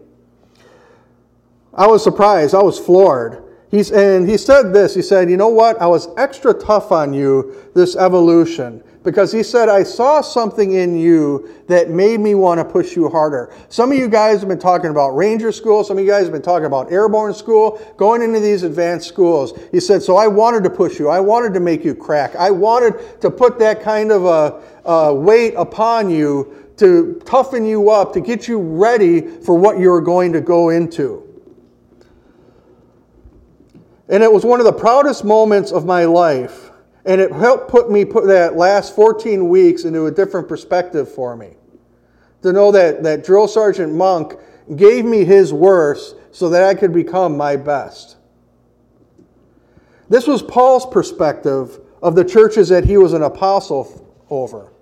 I 1.74 1.86
was 1.86 2.04
surprised. 2.04 2.54
I 2.54 2.62
was 2.62 2.78
floored. 2.78 3.44
He's, 3.70 3.92
and 3.92 4.28
he 4.28 4.36
said 4.36 4.72
this 4.72 4.94
He 4.94 5.02
said, 5.02 5.30
You 5.30 5.36
know 5.36 5.48
what? 5.48 5.80
I 5.80 5.86
was 5.86 6.08
extra 6.16 6.52
tough 6.52 6.90
on 6.92 7.14
you 7.14 7.54
this 7.74 7.96
evolution 7.96 8.82
because 9.02 9.32
he 9.32 9.42
said, 9.42 9.68
I 9.68 9.82
saw 9.82 10.20
something 10.20 10.72
in 10.72 10.98
you 10.98 11.48
that 11.68 11.88
made 11.88 12.20
me 12.20 12.34
want 12.34 12.58
to 12.58 12.64
push 12.64 12.94
you 12.94 13.08
harder. 13.08 13.54
Some 13.70 13.92
of 13.92 13.98
you 13.98 14.08
guys 14.08 14.40
have 14.40 14.48
been 14.48 14.58
talking 14.58 14.90
about 14.90 15.10
Ranger 15.10 15.52
School. 15.52 15.82
Some 15.84 15.96
of 15.96 16.04
you 16.04 16.10
guys 16.10 16.24
have 16.24 16.32
been 16.32 16.42
talking 16.42 16.66
about 16.66 16.92
Airborne 16.92 17.32
School, 17.32 17.80
going 17.96 18.20
into 18.20 18.40
these 18.40 18.62
advanced 18.62 19.08
schools. 19.08 19.58
He 19.72 19.80
said, 19.80 20.02
So 20.02 20.16
I 20.16 20.26
wanted 20.26 20.64
to 20.64 20.70
push 20.70 20.98
you. 20.98 21.08
I 21.08 21.20
wanted 21.20 21.54
to 21.54 21.60
make 21.60 21.82
you 21.82 21.94
crack. 21.94 22.36
I 22.36 22.50
wanted 22.50 23.20
to 23.22 23.30
put 23.30 23.58
that 23.60 23.80
kind 23.80 24.12
of 24.12 24.26
a, 24.26 24.62
a 24.88 25.14
weight 25.14 25.54
upon 25.56 26.10
you 26.10 26.72
to 26.76 27.20
toughen 27.24 27.64
you 27.64 27.90
up, 27.90 28.12
to 28.14 28.20
get 28.20 28.48
you 28.48 28.58
ready 28.58 29.20
for 29.20 29.54
what 29.54 29.78
you're 29.78 30.00
going 30.00 30.32
to 30.32 30.40
go 30.40 30.70
into. 30.70 31.26
And 34.08 34.22
it 34.22 34.32
was 34.32 34.44
one 34.44 34.60
of 34.60 34.66
the 34.66 34.72
proudest 34.72 35.24
moments 35.24 35.72
of 35.72 35.86
my 35.86 36.04
life. 36.04 36.69
And 37.04 37.20
it 37.20 37.32
helped 37.32 37.70
put 37.70 37.90
me 37.90 38.04
put 38.04 38.26
that 38.26 38.56
last 38.56 38.94
14 38.94 39.48
weeks 39.48 39.84
into 39.84 40.06
a 40.06 40.10
different 40.10 40.48
perspective 40.48 41.12
for 41.12 41.36
me. 41.36 41.54
To 42.42 42.52
know 42.52 42.72
that, 42.72 43.02
that 43.02 43.24
Drill 43.24 43.48
Sergeant 43.48 43.94
Monk 43.94 44.34
gave 44.76 45.04
me 45.04 45.24
his 45.24 45.52
worst 45.52 46.16
so 46.32 46.48
that 46.50 46.62
I 46.62 46.74
could 46.74 46.92
become 46.92 47.36
my 47.36 47.56
best. 47.56 48.16
This 50.08 50.26
was 50.26 50.42
Paul's 50.42 50.86
perspective 50.86 51.80
of 52.02 52.14
the 52.14 52.24
churches 52.24 52.68
that 52.68 52.84
he 52.84 52.96
was 52.96 53.12
an 53.12 53.22
apostle 53.22 54.14
over. 54.28 54.72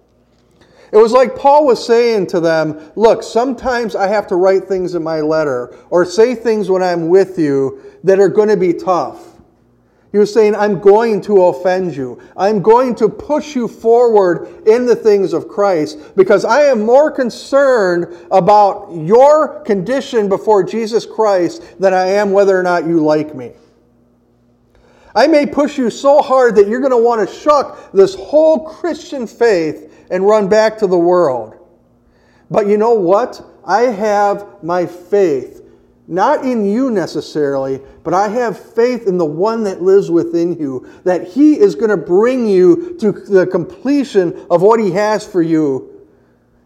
It 0.91 0.97
was 0.97 1.13
like 1.13 1.37
Paul 1.37 1.67
was 1.67 1.85
saying 1.85 2.29
to 2.29 2.41
them, 2.41 2.93
Look, 2.97 3.23
sometimes 3.23 3.95
I 3.95 4.09
have 4.09 4.27
to 4.29 4.37
write 4.37 4.65
things 4.65 4.95
in 4.95 5.03
my 5.03 5.21
letter 5.21 5.77
or 5.91 6.05
say 6.05 6.35
things 6.35 6.71
when 6.71 6.83
I'm 6.83 7.09
with 7.09 7.39
you 7.39 7.83
that 8.05 8.19
are 8.19 8.29
going 8.29 8.49
to 8.49 8.57
be 8.57 8.73
tough. 8.73 9.38
Was 10.13 10.33
saying, 10.33 10.57
I'm 10.57 10.81
going 10.81 11.21
to 11.23 11.45
offend 11.45 11.95
you. 11.95 12.21
I'm 12.37 12.63
going 12.63 12.95
to 12.97 13.09
push 13.09 13.55
you 13.55 13.69
forward 13.69 14.67
in 14.67 14.87
the 14.87 14.97
things 14.97 15.33
of 15.33 15.49
Christ 15.49 15.99
because 16.17 16.45
I 16.45 16.63
am 16.65 16.85
more 16.85 17.11
concerned 17.11 18.17
about 18.31 18.91
your 18.93 19.61
condition 19.65 20.29
before 20.29 20.65
Jesus 20.65 21.05
Christ 21.05 21.63
than 21.79 21.93
I 21.93 22.07
am 22.07 22.33
whether 22.33 22.59
or 22.59 22.63
not 22.63 22.87
you 22.87 23.05
like 23.05 23.35
me. 23.35 23.53
I 25.15 25.27
may 25.27 25.47
push 25.47 25.77
you 25.77 25.91
so 25.91 26.23
hard 26.23 26.55
that 26.57 26.69
you're 26.69 26.81
going 26.81 26.93
to 26.93 26.97
want 26.97 27.29
to 27.29 27.35
shuck 27.35 27.93
this 27.93 28.15
whole 28.15 28.61
Christian 28.61 29.27
faith 29.27 30.07
and 30.11 30.27
run 30.27 30.49
back 30.49 30.79
to 30.79 30.87
the 30.87 30.99
world. 30.99 31.55
But 32.51 32.67
you 32.67 32.79
know 32.79 32.95
what? 32.95 33.45
I 33.65 33.83
have 33.83 34.63
my 34.63 34.87
faith, 34.87 35.63
not 36.09 36.45
in 36.45 36.65
you 36.65 36.91
necessarily, 36.91 37.81
but 38.03 38.15
I 38.15 38.29
have 38.29 38.59
faith 38.59 39.07
in 39.07 39.19
the 39.19 39.27
one 39.27 39.65
that 39.65 39.83
lives 39.83 40.11
within 40.11 40.59
you, 40.59 40.89
that 41.05 41.29
he 41.29 41.61
is 41.61 41.75
going 41.75 41.91
to 41.91 41.99
bring 41.99 42.49
you 42.49 42.97
to 42.99 43.13
the 43.13 43.47
completion 43.47 44.47
of 44.51 44.63
what 44.63 44.81
he 44.81 44.91
has 44.93 45.27
for 45.27 45.43
you 45.43 46.07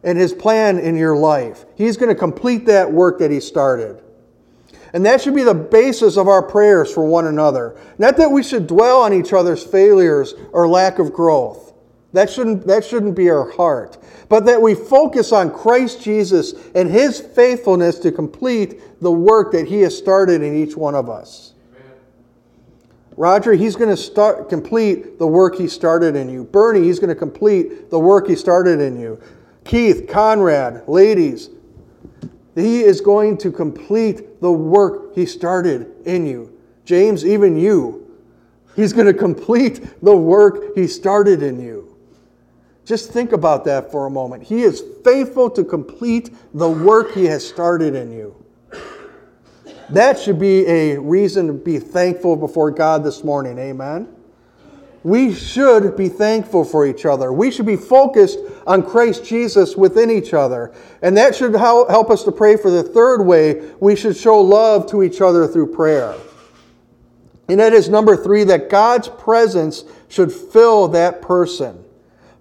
and 0.05 0.17
his 0.17 0.33
plan 0.33 0.79
in 0.79 0.97
your 0.97 1.17
life. 1.17 1.65
He's 1.75 1.97
going 1.97 2.09
to 2.09 2.19
complete 2.19 2.67
that 2.67 2.91
work 2.91 3.19
that 3.19 3.33
he 3.33 3.41
started. 3.41 4.01
And 4.93 5.07
that 5.07 5.21
should 5.21 5.35
be 5.35 5.43
the 5.43 5.55
basis 5.55 6.17
of 6.17 6.29
our 6.29 6.43
prayers 6.43 6.93
for 6.93 7.05
one 7.05 7.27
another. 7.27 7.77
Not 7.99 8.17
that 8.19 8.31
we 8.31 8.43
should 8.43 8.67
dwell 8.67 9.03
on 9.03 9.13
each 9.13 9.33
other's 9.33 9.65
failures 9.65 10.35
or 10.53 10.69
lack 10.69 10.99
of 10.99 11.13
growth. 11.13 11.62
That 12.13 12.29
shouldn't, 12.29 12.67
that 12.67 12.85
shouldn't 12.85 13.15
be 13.15 13.31
our 13.31 13.51
heart. 13.51 13.99
But 14.29 14.45
that 14.47 14.61
we 14.61 14.75
focus 14.75 15.33
on 15.33 15.51
Christ 15.51 16.03
Jesus 16.03 16.55
and 16.75 16.91
his 16.91 17.21
faithfulness 17.21 17.99
to 18.01 18.13
complete 18.13 19.01
the 19.01 19.13
work 19.13 19.53
that 19.53 19.67
he 19.67 19.81
has 19.81 19.97
started 19.97 20.43
in 20.43 20.55
each 20.55 20.77
one 20.77 20.95
of 20.95 21.09
us. 21.09 21.55
Roger, 23.17 23.53
he's 23.53 23.77
going 23.77 23.91
to 23.91 23.97
start 23.97 24.49
complete 24.49 25.19
the 25.19 25.27
work 25.27 25.57
he 25.57 25.69
started 25.69 26.17
in 26.17 26.29
you. 26.31 26.45
Bernie, 26.45 26.83
he's 26.83 26.99
going 26.99 27.11
to 27.11 27.15
complete 27.15 27.91
the 27.91 27.99
work 27.99 28.27
he 28.27 28.37
started 28.37 28.81
in 28.81 28.99
you. 28.99 29.21
Keith, 29.65 30.09
Conrad, 30.09 30.89
ladies, 30.89 31.51
he 32.55 32.81
is 32.81 33.01
going 33.01 33.37
to 33.39 33.51
complete 33.51 34.41
the 34.41 34.51
work 34.51 35.15
he 35.15 35.27
started 35.27 35.93
in 36.07 36.27
you. 36.27 36.59
James, 36.85 37.25
even 37.25 37.57
you, 37.57 38.11
he's 38.77 38.93
going 38.93 39.07
to 39.07 39.15
complete 39.15 40.03
the 40.03 40.17
work 40.17 40.75
he 40.75 40.87
started 40.87 41.43
in 41.43 41.61
you. 41.61 41.92
Just 42.85 43.13
think 43.13 43.33
about 43.33 43.65
that 43.67 43.93
for 43.93 44.07
a 44.07 44.11
moment. 44.11 44.43
He 44.43 44.63
is 44.63 44.83
faithful 45.05 45.49
to 45.51 45.65
complete 45.65 46.31
the 46.53 46.69
work 46.69 47.13
He 47.13 47.27
has 47.27 47.47
started 47.47 47.95
in 47.95 48.11
you. 48.11 48.35
That 49.91 50.19
should 50.19 50.39
be 50.39 50.67
a 50.67 50.99
reason 50.99 51.47
to 51.49 51.53
be 51.53 51.79
thankful 51.79 52.37
before 52.37 52.71
God 52.71 53.05
this 53.05 53.23
morning. 53.23 53.59
Amen. 53.59 54.09
We 55.05 55.35
should 55.35 55.97
be 55.97 56.09
thankful 56.09 56.65
for 56.65 56.87
each 56.87 57.05
other. 57.05 57.33
We 57.33 57.51
should 57.51 57.67
be 57.67 57.77
focused 57.77 58.39
on 58.67 58.85
Christ 58.89 59.25
Jesus 59.25 59.77
within 59.77 60.11
each 60.11 60.33
other. 60.33 60.73
And 61.03 61.17
that 61.17 61.35
should 61.35 61.55
help 61.55 62.11
us 62.11 62.23
to 62.25 62.33
pray 62.33 62.57
for 62.57 62.71
the 62.71 62.85
third 62.85 63.23
way 63.23 63.73
we 63.81 63.97
should 63.97 64.17
show 64.17 64.41
love 64.41 64.89
to 64.91 65.03
each 65.03 65.21
other 65.21 65.47
through 65.47 65.75
prayer. 65.75 66.15
And 67.49 67.59
that 67.59 67.73
is 67.73 67.89
number 67.89 68.17
three, 68.17 68.45
that 68.45 68.71
God's 68.71 69.09
presence 69.09 69.85
should 70.09 70.33
fill 70.33 70.89
that 70.89 71.21
person. 71.21 71.85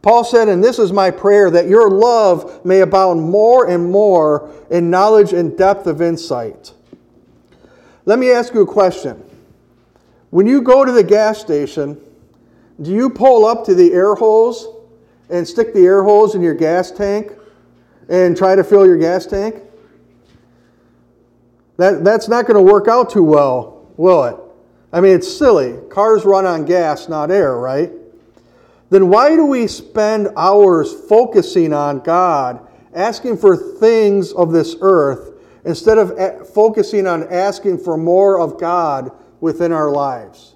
Paul 0.02 0.24
said, 0.24 0.50
And 0.50 0.64
this 0.64 0.80
is 0.80 0.92
my 0.92 1.12
prayer, 1.12 1.52
that 1.52 1.68
your 1.68 1.90
love 1.90 2.66
may 2.66 2.82
abound 2.82 3.22
more 3.22 3.70
and 3.70 3.92
more 3.92 4.52
in 4.70 4.90
knowledge 4.90 5.34
and 5.34 5.58
depth 5.58 5.88
of 5.88 6.02
insight. 6.02 6.74
Let 8.06 8.18
me 8.18 8.32
ask 8.32 8.54
you 8.54 8.62
a 8.62 8.68
question. 8.68 9.24
When 10.32 10.48
you 10.48 10.62
go 10.62 10.86
to 10.86 10.92
the 10.92 11.04
gas 11.04 11.40
station, 11.40 12.00
do 12.82 12.92
you 12.92 13.10
pull 13.10 13.46
up 13.46 13.66
to 13.66 13.76
the 13.76 13.94
air 13.94 14.16
holes 14.16 14.68
and 15.30 15.48
stick 15.48 15.74
the 15.74 15.86
air 15.86 16.04
holes 16.04 16.34
in 16.34 16.42
your 16.42 16.56
gas 16.56 16.90
tank 16.90 17.34
and 18.10 18.36
try 18.36 18.56
to 18.56 18.64
fill 18.64 18.86
your 18.86 18.98
gas 18.98 19.26
tank? 19.26 19.62
That, 21.78 22.04
that's 22.04 22.28
not 22.28 22.48
going 22.48 22.64
to 22.64 22.72
work 22.72 22.88
out 22.88 23.12
too 23.12 23.24
well, 23.24 23.88
will 23.98 24.24
it? 24.26 24.36
I 24.94 25.00
mean, 25.00 25.16
it's 25.16 25.32
silly. 25.32 25.78
Cars 25.90 26.26
run 26.26 26.46
on 26.46 26.66
gas, 26.66 27.08
not 27.08 27.32
air, 27.32 27.56
right? 27.56 27.92
Then 28.92 29.08
why 29.08 29.36
do 29.38 29.46
we 29.46 29.68
spend 29.68 30.28
hours 30.36 30.94
focusing 30.94 31.72
on 31.72 32.02
God, 32.02 32.68
asking 32.94 33.38
for 33.38 33.56
things 33.56 34.34
of 34.34 34.52
this 34.52 34.76
earth, 34.82 35.32
instead 35.64 35.98
of 35.98 36.14
eh, 36.20 36.44
focusing 36.44 37.08
on 37.08 37.24
asking 37.32 37.78
for 37.78 37.98
more 37.98 38.38
of 38.38 38.60
God 38.60 39.12
within 39.40 39.72
our 39.72 39.92
lives? 39.92 40.56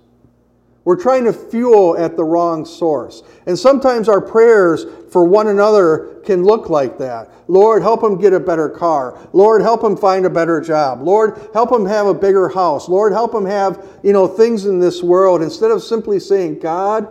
We're 0.84 1.02
trying 1.02 1.24
to 1.24 1.34
fuel 1.34 1.98
at 1.98 2.18
the 2.18 2.26
wrong 2.26 2.66
source. 2.66 3.24
And 3.48 3.58
sometimes 3.58 4.10
our 4.10 4.22
prayers 4.22 4.86
for 5.10 5.26
one 5.26 5.48
another 5.48 6.22
can 6.26 6.44
look 6.44 6.70
like 6.70 6.98
that. 7.00 7.32
Lord, 7.48 7.82
help 7.82 8.04
him 8.04 8.20
get 8.20 8.34
a 8.34 8.40
better 8.40 8.70
car. 8.70 9.18
Lord, 9.32 9.62
help 9.62 9.82
him 9.82 9.96
find 9.96 10.26
a 10.26 10.30
better 10.30 10.60
job. 10.60 11.02
Lord, 11.02 11.50
help 11.54 11.72
him 11.72 11.86
have 11.86 12.06
a 12.06 12.14
bigger 12.14 12.50
house. 12.50 12.90
Lord, 12.90 13.14
help 13.14 13.34
him 13.34 13.46
have, 13.46 14.00
you 14.04 14.12
know, 14.12 14.28
things 14.28 14.66
in 14.66 14.80
this 14.80 15.02
world 15.02 15.42
instead 15.42 15.72
of 15.72 15.82
simply 15.82 16.20
saying, 16.20 16.60
God, 16.60 17.08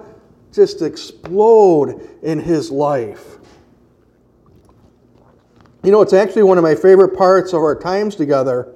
just 0.54 0.82
explode 0.82 2.08
in 2.22 2.38
his 2.38 2.70
life. 2.70 3.38
You 5.82 5.90
know, 5.90 6.00
it's 6.00 6.14
actually 6.14 6.44
one 6.44 6.56
of 6.56 6.64
my 6.64 6.74
favorite 6.74 7.16
parts 7.16 7.52
of 7.52 7.60
our 7.60 7.78
times 7.78 8.16
together 8.16 8.74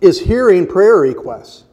is 0.00 0.20
hearing 0.20 0.66
prayer 0.66 0.96
requests. 0.96 1.65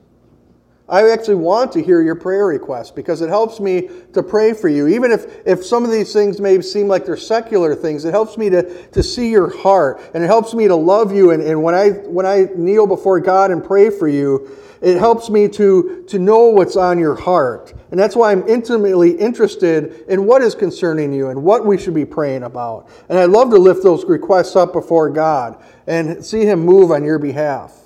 I 0.93 1.09
actually 1.09 1.35
want 1.35 1.71
to 1.71 1.81
hear 1.81 2.03
your 2.03 2.13
prayer 2.13 2.45
requests 2.45 2.91
because 2.91 3.21
it 3.21 3.29
helps 3.29 3.59
me 3.59 3.89
to 4.13 4.21
pray 4.21 4.53
for 4.53 4.69
you. 4.69 4.87
Even 4.87 5.11
if, 5.11 5.25
if 5.43 5.65
some 5.65 5.83
of 5.83 5.89
these 5.89 6.13
things 6.13 6.39
may 6.39 6.61
seem 6.61 6.87
like 6.87 7.03
they're 7.03 7.17
secular 7.17 7.73
things, 7.73 8.05
it 8.05 8.11
helps 8.11 8.37
me 8.37 8.51
to, 8.51 8.87
to 8.89 9.01
see 9.01 9.31
your 9.31 9.49
heart 9.57 9.99
and 10.13 10.23
it 10.23 10.27
helps 10.27 10.53
me 10.53 10.67
to 10.67 10.75
love 10.75 11.11
you. 11.11 11.31
And, 11.31 11.41
and 11.41 11.63
when, 11.63 11.73
I, 11.73 11.89
when 11.89 12.27
I 12.27 12.47
kneel 12.55 12.85
before 12.85 13.19
God 13.19 13.49
and 13.49 13.63
pray 13.63 13.89
for 13.89 14.07
you, 14.07 14.55
it 14.83 14.99
helps 14.99 15.31
me 15.31 15.47
to, 15.47 16.03
to 16.09 16.19
know 16.19 16.49
what's 16.49 16.75
on 16.75 16.99
your 16.99 17.15
heart. 17.15 17.73
And 17.89 17.99
that's 17.99 18.15
why 18.15 18.31
I'm 18.31 18.47
intimately 18.47 19.13
interested 19.13 20.05
in 20.07 20.27
what 20.27 20.43
is 20.43 20.53
concerning 20.53 21.11
you 21.11 21.29
and 21.29 21.41
what 21.41 21.65
we 21.65 21.79
should 21.79 21.95
be 21.95 22.05
praying 22.05 22.43
about. 22.43 22.87
And 23.09 23.17
I 23.17 23.25
love 23.25 23.49
to 23.49 23.57
lift 23.57 23.81
those 23.81 24.05
requests 24.05 24.55
up 24.55 24.73
before 24.73 25.09
God 25.09 25.59
and 25.87 26.23
see 26.23 26.45
Him 26.45 26.59
move 26.59 26.91
on 26.91 27.03
your 27.03 27.17
behalf. 27.17 27.82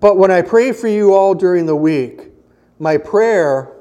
But 0.00 0.16
when 0.16 0.30
I 0.30 0.42
pray 0.42 0.72
for 0.72 0.88
you 0.88 1.14
all 1.14 1.34
during 1.34 1.66
the 1.66 1.76
week, 1.76 2.30
my 2.78 2.96
prayer 2.96 3.72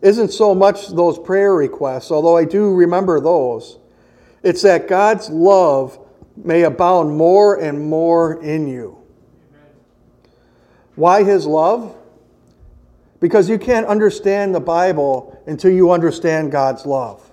isn't 0.00 0.32
so 0.32 0.54
much 0.54 0.88
those 0.88 1.18
prayer 1.18 1.54
requests, 1.54 2.10
although 2.10 2.36
I 2.36 2.44
do 2.44 2.74
remember 2.74 3.20
those. 3.20 3.78
It's 4.42 4.62
that 4.62 4.86
God's 4.86 5.30
love 5.30 5.98
may 6.36 6.62
abound 6.62 7.16
more 7.16 7.60
and 7.60 7.80
more 7.88 8.42
in 8.42 8.68
you. 8.68 8.98
Why 10.94 11.24
his 11.24 11.46
love? 11.46 11.96
Because 13.18 13.48
you 13.48 13.58
can't 13.58 13.86
understand 13.86 14.54
the 14.54 14.60
Bible 14.60 15.42
until 15.46 15.70
you 15.72 15.90
understand 15.90 16.52
God's 16.52 16.84
love. 16.84 17.30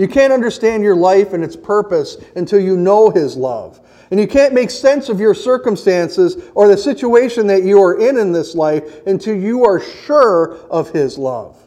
You 0.00 0.08
can't 0.08 0.32
understand 0.32 0.82
your 0.82 0.96
life 0.96 1.34
and 1.34 1.44
its 1.44 1.56
purpose 1.56 2.16
until 2.34 2.58
you 2.58 2.74
know 2.74 3.10
His 3.10 3.36
love. 3.36 3.86
And 4.10 4.18
you 4.18 4.26
can't 4.26 4.54
make 4.54 4.70
sense 4.70 5.10
of 5.10 5.20
your 5.20 5.34
circumstances 5.34 6.42
or 6.54 6.68
the 6.68 6.76
situation 6.78 7.46
that 7.48 7.64
you 7.64 7.82
are 7.82 8.00
in 8.00 8.16
in 8.16 8.32
this 8.32 8.54
life 8.54 9.06
until 9.06 9.36
you 9.36 9.62
are 9.66 9.78
sure 9.78 10.56
of 10.70 10.88
His 10.88 11.18
love. 11.18 11.58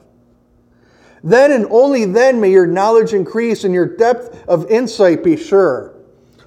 Then 1.23 1.51
and 1.51 1.67
only 1.69 2.05
then 2.05 2.41
may 2.41 2.49
your 2.49 2.65
knowledge 2.65 3.13
increase 3.13 3.65
and 3.65 3.73
your 3.73 3.85
depth 3.97 4.43
of 4.47 4.65
insight 4.65 5.23
be 5.23 5.37
sure. 5.37 5.93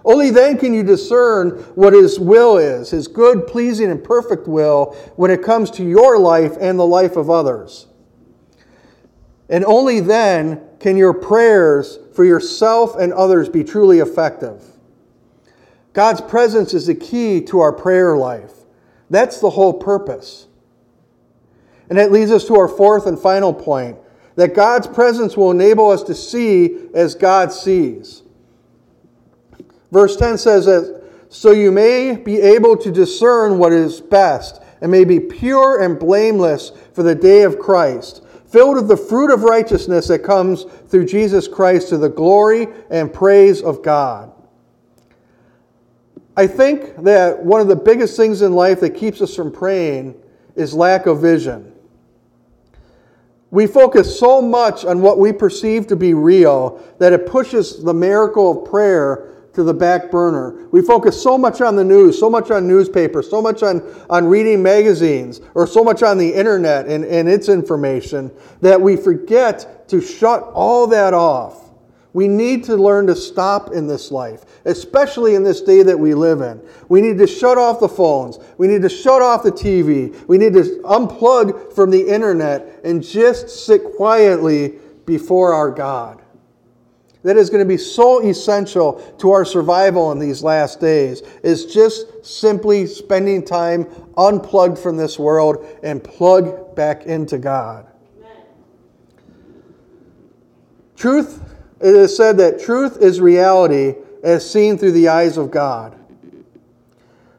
Only 0.05 0.31
then 0.31 0.59
can 0.59 0.75
you 0.75 0.83
discern 0.83 1.51
what 1.77 1.93
His 1.93 2.19
will 2.19 2.59
is, 2.59 2.91
His 2.91 3.07
good, 3.07 3.47
pleasing, 3.47 3.93
and 3.93 4.03
perfect 4.03 4.49
will, 4.49 4.97
when 5.15 5.31
it 5.31 5.41
comes 5.45 5.71
to 5.71 5.85
your 5.85 6.19
life 6.19 6.57
and 6.61 6.81
the 6.81 6.85
life 6.85 7.15
of 7.15 7.31
others. 7.31 7.87
And 9.49 9.65
only 9.65 10.01
then 10.01 10.66
can 10.79 10.97
your 10.97 11.15
prayers 11.15 11.99
for 12.15 12.25
yourself 12.25 12.97
and 12.97 13.13
others 13.13 13.49
be 13.49 13.65
truly 13.65 13.99
effective. 13.99 14.63
God's 15.93 16.21
presence 16.21 16.75
is 16.75 16.87
the 16.87 16.95
key 16.95 17.41
to 17.43 17.61
our 17.61 17.73
prayer 17.73 18.17
life. 18.17 18.53
That's 19.09 19.41
the 19.41 19.51
whole 19.51 19.75
purpose. 19.75 20.47
And 21.89 21.99
that 21.99 22.13
leads 22.13 22.31
us 22.31 22.45
to 22.47 22.57
our 22.57 22.69
fourth 22.69 23.07
and 23.07 23.19
final 23.19 23.55
point 23.55 23.99
that 24.35 24.55
God's 24.55 24.87
presence 24.87 25.37
will 25.37 25.51
enable 25.51 25.91
us 25.91 26.03
to 26.05 26.15
see 26.15 26.89
as 26.95 27.15
God 27.15 27.53
sees. 27.53 28.23
Verse 29.91 30.17
10 30.17 30.37
says 30.37 30.67
that, 30.67 31.03
so 31.31 31.53
you 31.53 31.73
may 31.73 32.17
be 32.17 32.41
able 32.41 32.77
to 32.77 32.91
discern 32.91 33.59
what 33.59 33.73
is 33.73 34.01
best 34.01 34.63
and 34.81 34.91
may 34.91 35.05
be 35.05 35.19
pure 35.19 35.83
and 35.83 35.99
blameless 35.99 36.73
for 36.93 37.03
the 37.03 37.15
day 37.15 37.43
of 37.43 37.59
Christ, 37.59 38.23
filled 38.57 38.77
with 38.77 38.89
the 38.89 38.97
fruit 38.97 39.31
of 39.31 39.43
righteousness 39.43 40.09
that 40.09 40.21
comes 40.21 40.65
through 40.89 41.05
Jesus 41.05 41.47
Christ 41.47 41.91
to 41.91 41.99
the 41.99 42.09
glory 42.09 42.69
and 42.89 43.13
praise 43.13 43.61
of 43.61 43.83
God. 43.83 44.33
I 46.39 46.47
think 46.47 46.97
that 47.05 47.45
one 47.45 47.61
of 47.61 47.69
the 47.69 47.77
biggest 47.77 48.17
things 48.17 48.41
in 48.41 48.55
life 48.55 48.81
that 48.81 48.95
keeps 48.95 49.21
us 49.21 49.37
from 49.37 49.53
praying 49.53 50.15
is 50.55 50.73
lack 50.73 51.05
of 51.05 51.21
vision. 51.21 51.71
We 53.51 53.67
focus 53.67 54.19
so 54.19 54.41
much 54.41 54.87
on 54.87 55.03
what 55.03 55.19
we 55.19 55.35
perceive 55.35 55.87
to 55.89 55.97
be 55.97 56.15
real 56.15 56.83
that 56.99 57.13
it 57.13 57.27
pushes 57.27 57.85
the 57.85 57.93
miracle 57.93 58.63
of 58.63 58.71
prayer 58.71 59.35
to 59.57 59.65
the 59.65 59.75
back 59.75 60.11
burner. 60.11 60.69
We 60.71 60.83
focus 60.83 61.21
so 61.21 61.37
much 61.37 61.61
on 61.61 61.75
the 61.77 61.85
news, 61.85 62.19
so 62.19 62.31
much 62.31 62.51
on 62.51 62.69
newspapers, 62.69 63.29
so 63.29 63.43
much 63.43 63.63
on, 63.63 63.83
on 64.09 64.27
reading 64.27 64.63
magazines, 64.63 65.41
or 65.55 65.67
so 65.67 65.83
much 65.83 66.03
on 66.03 66.17
the 66.17 66.33
internet 66.33 66.87
and, 66.87 67.05
and 67.05 67.29
its 67.29 67.49
information 67.49 68.31
that 68.61 68.81
we 68.81 68.97
forget 68.97 69.89
to 69.89 70.01
shut 70.01 70.43
all 70.55 70.87
that 70.87 71.13
off 71.13 71.67
we 72.17 72.29
need 72.29 72.65
to 72.65 72.77
learn 72.77 73.07
to 73.09 73.15
stop 73.15 73.73
in 73.75 73.87
this 73.87 74.11
life, 74.11 74.47
especially 74.65 75.35
in 75.35 75.43
this 75.43 75.61
day 75.61 75.83
that 75.83 75.99
we 75.99 76.15
live 76.15 76.41
in. 76.41 76.63
We 76.89 77.03
need 77.03 77.19
to 77.19 77.27
shut 77.27 77.59
off 77.59 77.79
the 77.79 77.91
phones. 77.91 78.39
We 78.57 78.69
need 78.69 78.81
to 78.81 78.89
shut 78.89 79.21
off 79.21 79.43
the 79.43 79.53
TV. 79.53 80.27
We 80.27 80.39
need 80.39 80.55
to 80.55 80.81
unplug 80.85 81.75
from 81.75 81.91
the 81.91 82.09
internet 82.09 82.81
and 82.85 83.03
just 83.03 83.67
sit 83.67 83.85
quietly 83.97 84.77
before 85.05 85.53
our 85.53 85.71
God. 85.71 86.23
That 87.27 87.37
is 87.37 87.51
going 87.51 87.59
to 87.59 87.69
be 87.69 87.77
so 87.77 88.25
essential 88.25 89.03
to 89.19 89.33
our 89.33 89.45
survival 89.45 90.13
in 90.13 90.21
these 90.21 90.45
last 90.45 90.79
days, 90.79 91.23
is 91.43 91.67
just 91.67 92.25
simply 92.25 92.87
spending 92.87 93.45
time 93.45 93.89
unplugged 94.17 94.79
from 94.79 94.97
this 94.97 95.19
world 95.19 95.67
and 95.83 96.05
plug 96.05 96.77
back 96.77 97.07
into 97.07 97.37
God. 97.39 97.85
Amen. 98.21 98.43
Truth 100.95 101.43
it 101.81 101.97
is 101.97 102.17
said 102.17 102.37
that 102.39 102.61
truth 102.61 102.99
is 103.01 103.21
reality 103.21 103.97
as 104.23 104.49
seen 104.49 104.79
through 104.79 104.93
the 104.93 105.09
eyes 105.09 105.37
of 105.37 105.51
God. 105.51 105.99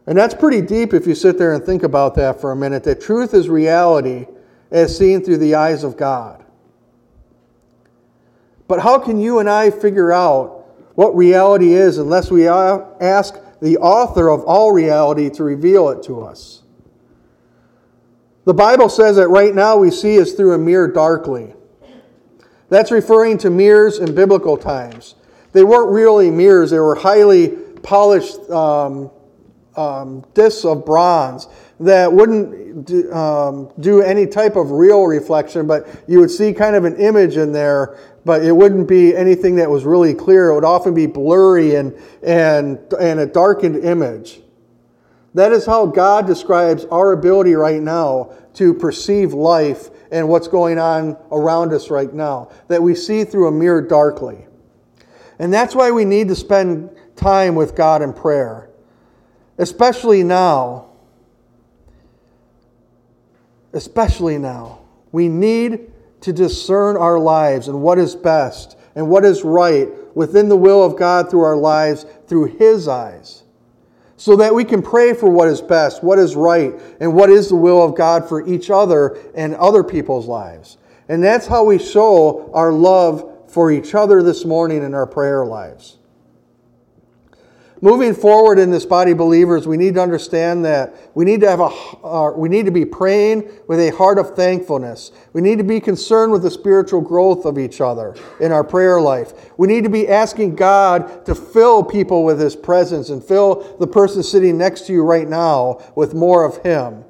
And 0.06 0.18
that's 0.18 0.34
pretty 0.34 0.62
deep 0.62 0.94
if 0.94 1.08
you 1.08 1.16
sit 1.16 1.38
there 1.38 1.54
and 1.54 1.64
think 1.64 1.84
about 1.84 2.14
that 2.16 2.42
for 2.42 2.52
a 2.52 2.58
minute 2.58 2.84
that 2.84 3.00
truth 3.00 3.34
is 3.34 3.48
reality 3.48 4.28
as 4.70 4.98
seen 4.98 5.24
through 5.24 5.38
the 5.38 5.56
eyes 5.56 5.86
of 5.86 5.96
God. 5.96 6.44
But 8.68 8.82
how 8.82 9.00
can 9.00 9.20
you 9.20 9.40
and 9.40 9.50
I 9.50 9.72
figure 9.72 10.12
out 10.12 10.66
what 10.96 11.16
reality 11.16 11.74
is 11.74 11.98
unless 11.98 12.32
we 12.32 12.48
ask 12.48 13.36
the 13.62 13.78
author 13.78 14.30
of 14.30 14.44
all 14.44 14.72
reality 14.72 15.30
to 15.32 15.44
reveal 15.44 15.90
it 15.90 16.04
to 16.04 16.22
us? 16.22 16.64
The 18.46 18.54
Bible 18.54 18.90
says 18.90 19.18
that 19.18 19.28
right 19.28 19.54
now 19.54 19.78
we 19.78 19.92
see 19.92 20.16
as 20.16 20.34
through 20.34 20.54
a 20.54 20.58
mirror 20.58 20.88
darkly. 20.88 21.54
That's 22.70 22.92
referring 22.92 23.38
to 23.40 23.50
mirrors 23.50 24.00
in 24.00 24.16
biblical 24.16 24.58
times. 24.58 25.16
They 25.52 25.64
weren't 25.64 25.92
really 25.92 26.32
mirrors, 26.32 26.72
they 26.72 26.80
were 26.80 26.96
highly 26.96 27.50
polished 27.84 28.38
um, 28.50 29.12
um, 29.78 30.26
discs 30.34 30.66
of 30.66 30.86
bronze 30.86 31.48
that 31.80 32.12
wouldn't 32.12 32.86
do, 32.86 33.12
um, 33.14 33.72
do 33.80 34.02
any 34.02 34.26
type 34.26 34.56
of 34.56 34.72
real 34.72 35.04
reflection, 35.04 35.68
but 35.68 35.88
you 36.08 36.20
would 36.20 36.32
see 36.32 36.54
kind 36.54 36.76
of 36.76 36.86
an 36.86 36.96
image 36.98 37.38
in 37.38 37.52
there, 37.52 37.98
but 38.26 38.44
it 38.44 38.52
wouldn't 38.52 38.88
be 38.88 39.16
anything 39.16 39.56
that 39.56 39.70
was 39.70 39.86
really 39.86 40.14
clear. 40.14 40.50
It 40.50 40.56
would 40.56 40.66
often 40.66 40.94
be 40.94 41.06
blurry 41.06 41.76
and, 41.76 41.96
and, 42.24 42.80
and 43.00 43.20
a 43.20 43.26
darkened 43.26 43.84
image. 43.84 44.42
That 45.36 45.52
is 45.52 45.66
how 45.66 45.86
God 45.86 46.26
describes 46.26 46.86
our 46.86 47.12
ability 47.12 47.54
right 47.54 47.82
now 47.82 48.34
to 48.56 48.74
perceive 48.74 49.34
life 49.34 49.92
and 50.12 50.28
what's 50.28 50.48
going 50.48 50.80
on 50.80 51.16
around 51.32 51.74
us 51.74 51.92
right 51.92 52.12
now, 52.12 52.50
that 52.70 52.82
we 52.82 52.96
see 52.96 53.24
through 53.24 53.48
a 53.48 53.52
mirror 53.52 53.82
darkly. 53.82 54.48
And 55.38 55.54
that's 55.54 55.76
why 55.76 55.92
we 55.92 56.06
need 56.06 56.30
to 56.30 56.36
spend 56.36 56.90
time 57.16 57.54
with 57.54 57.76
God 57.76 58.02
in 58.02 58.14
prayer, 58.14 58.67
especially 59.58 60.24
now. 60.24 60.90
Especially 63.74 64.38
now. 64.38 64.80
We 65.12 65.28
need 65.28 65.92
to 66.22 66.34
discern 66.34 66.98
our 66.98 67.20
lives 67.20 67.68
and 67.68 67.82
what 67.82 68.00
is 68.00 68.16
best 68.16 68.78
and 68.96 69.10
what 69.10 69.24
is 69.24 69.44
right 69.44 69.88
within 70.16 70.50
the 70.50 70.58
will 70.58 70.84
of 70.84 70.98
God 70.98 71.30
through 71.30 71.42
our 71.42 71.56
lives 71.56 72.06
through 72.28 72.58
His 72.58 72.88
eyes 72.88 73.44
so 74.18 74.36
that 74.36 74.54
we 74.54 74.66
can 74.66 74.82
pray 74.82 75.14
for 75.14 75.30
what 75.30 75.48
is 75.48 75.62
best, 75.62 76.04
what 76.04 76.18
is 76.18 76.36
right, 76.36 76.74
and 77.00 77.14
what 77.14 77.30
is 77.30 77.50
the 77.50 77.56
will 77.56 77.84
of 77.84 77.96
God 77.96 78.28
for 78.28 78.46
each 78.48 78.72
other 78.72 79.18
and 79.36 79.54
other 79.56 79.84
people's 79.84 80.28
lives. 80.28 80.78
And 81.08 81.24
that's 81.24 81.46
how 81.46 81.64
we 81.64 81.78
show 81.78 82.52
our 82.54 82.74
love 82.74 83.32
for 83.48 83.72
each 83.72 83.94
other 83.94 84.24
this 84.24 84.44
morning 84.44 84.84
in 84.84 84.96
our 84.96 85.06
prayer 85.06 85.46
lives. 85.46 85.98
Moving 87.80 88.16
forward 88.16 88.58
in 88.58 88.72
this 88.72 88.86
body 88.86 89.14
believers, 89.14 89.68
we 89.68 89.78
need 89.78 89.94
to 89.96 90.02
understand 90.02 90.66
that 90.66 90.96
we 91.14 91.26
need 91.26 91.42
to 91.42 91.50
have 91.50 91.60
a 91.60 91.70
uh, 92.04 92.32
we 92.32 92.50
need 92.50 92.66
to 92.66 92.72
be 92.72 92.86
praying 92.86 93.52
with 93.68 93.80
a 93.80 93.96
heart 93.96 94.18
of 94.18 94.36
thankfulness. 94.36 95.12
We 95.34 95.42
need 95.42 95.60
to 95.60 95.64
be 95.64 95.80
concerned 95.80 96.32
with 96.32 96.42
the 96.42 96.50
spiritual 96.50 97.02
growth 97.02 97.46
of 97.46 97.60
each 97.60 97.80
other 97.80 98.16
in 98.40 98.52
our 98.52 98.64
prayer 98.64 99.00
life. 99.00 99.52
We 99.58 99.68
need 99.68 99.84
to 99.84 99.92
be 99.92 100.08
asking 100.08 100.56
God 100.56 101.26
to 101.28 101.36
fill 101.36 101.84
people 101.84 102.26
with 102.26 102.40
his 102.40 102.56
presence 102.56 103.10
and 103.10 103.24
fill 103.24 103.78
the 103.80 103.88
person 103.88 104.24
sitting 104.24 104.58
next 104.58 104.88
to 104.88 104.94
you 104.94 105.04
right 105.04 105.28
now 105.28 105.80
with 105.96 106.16
more 106.16 106.46
of 106.46 106.58
him. 106.64 107.06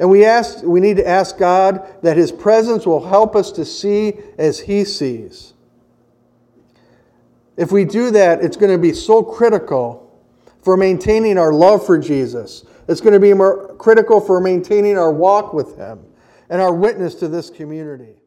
And 0.00 0.10
we 0.10 0.24
ask 0.24 0.64
we 0.64 0.80
need 0.80 0.96
to 0.96 1.06
ask 1.06 1.38
God 1.38 1.86
that 2.02 2.16
his 2.16 2.32
presence 2.32 2.84
will 2.84 3.06
help 3.06 3.36
us 3.36 3.52
to 3.52 3.64
see 3.64 4.14
as 4.38 4.58
he 4.58 4.84
sees. 4.84 5.52
If 7.56 7.72
we 7.72 7.84
do 7.84 8.10
that, 8.12 8.42
it's 8.42 8.56
going 8.56 8.72
to 8.72 8.78
be 8.78 8.92
so 8.92 9.22
critical 9.22 10.06
for 10.62 10.76
maintaining 10.76 11.38
our 11.38 11.52
love 11.52 11.84
for 11.84 11.98
Jesus. 11.98 12.64
It's 12.88 13.00
going 13.00 13.14
to 13.14 13.20
be 13.20 13.34
more 13.34 13.74
critical 13.76 14.20
for 14.20 14.40
maintaining 14.40 14.98
our 14.98 15.12
walk 15.12 15.52
with 15.52 15.76
Him 15.76 16.00
and 16.48 16.60
our 16.60 16.74
witness 16.74 17.14
to 17.16 17.28
this 17.28 17.50
community. 17.50 18.19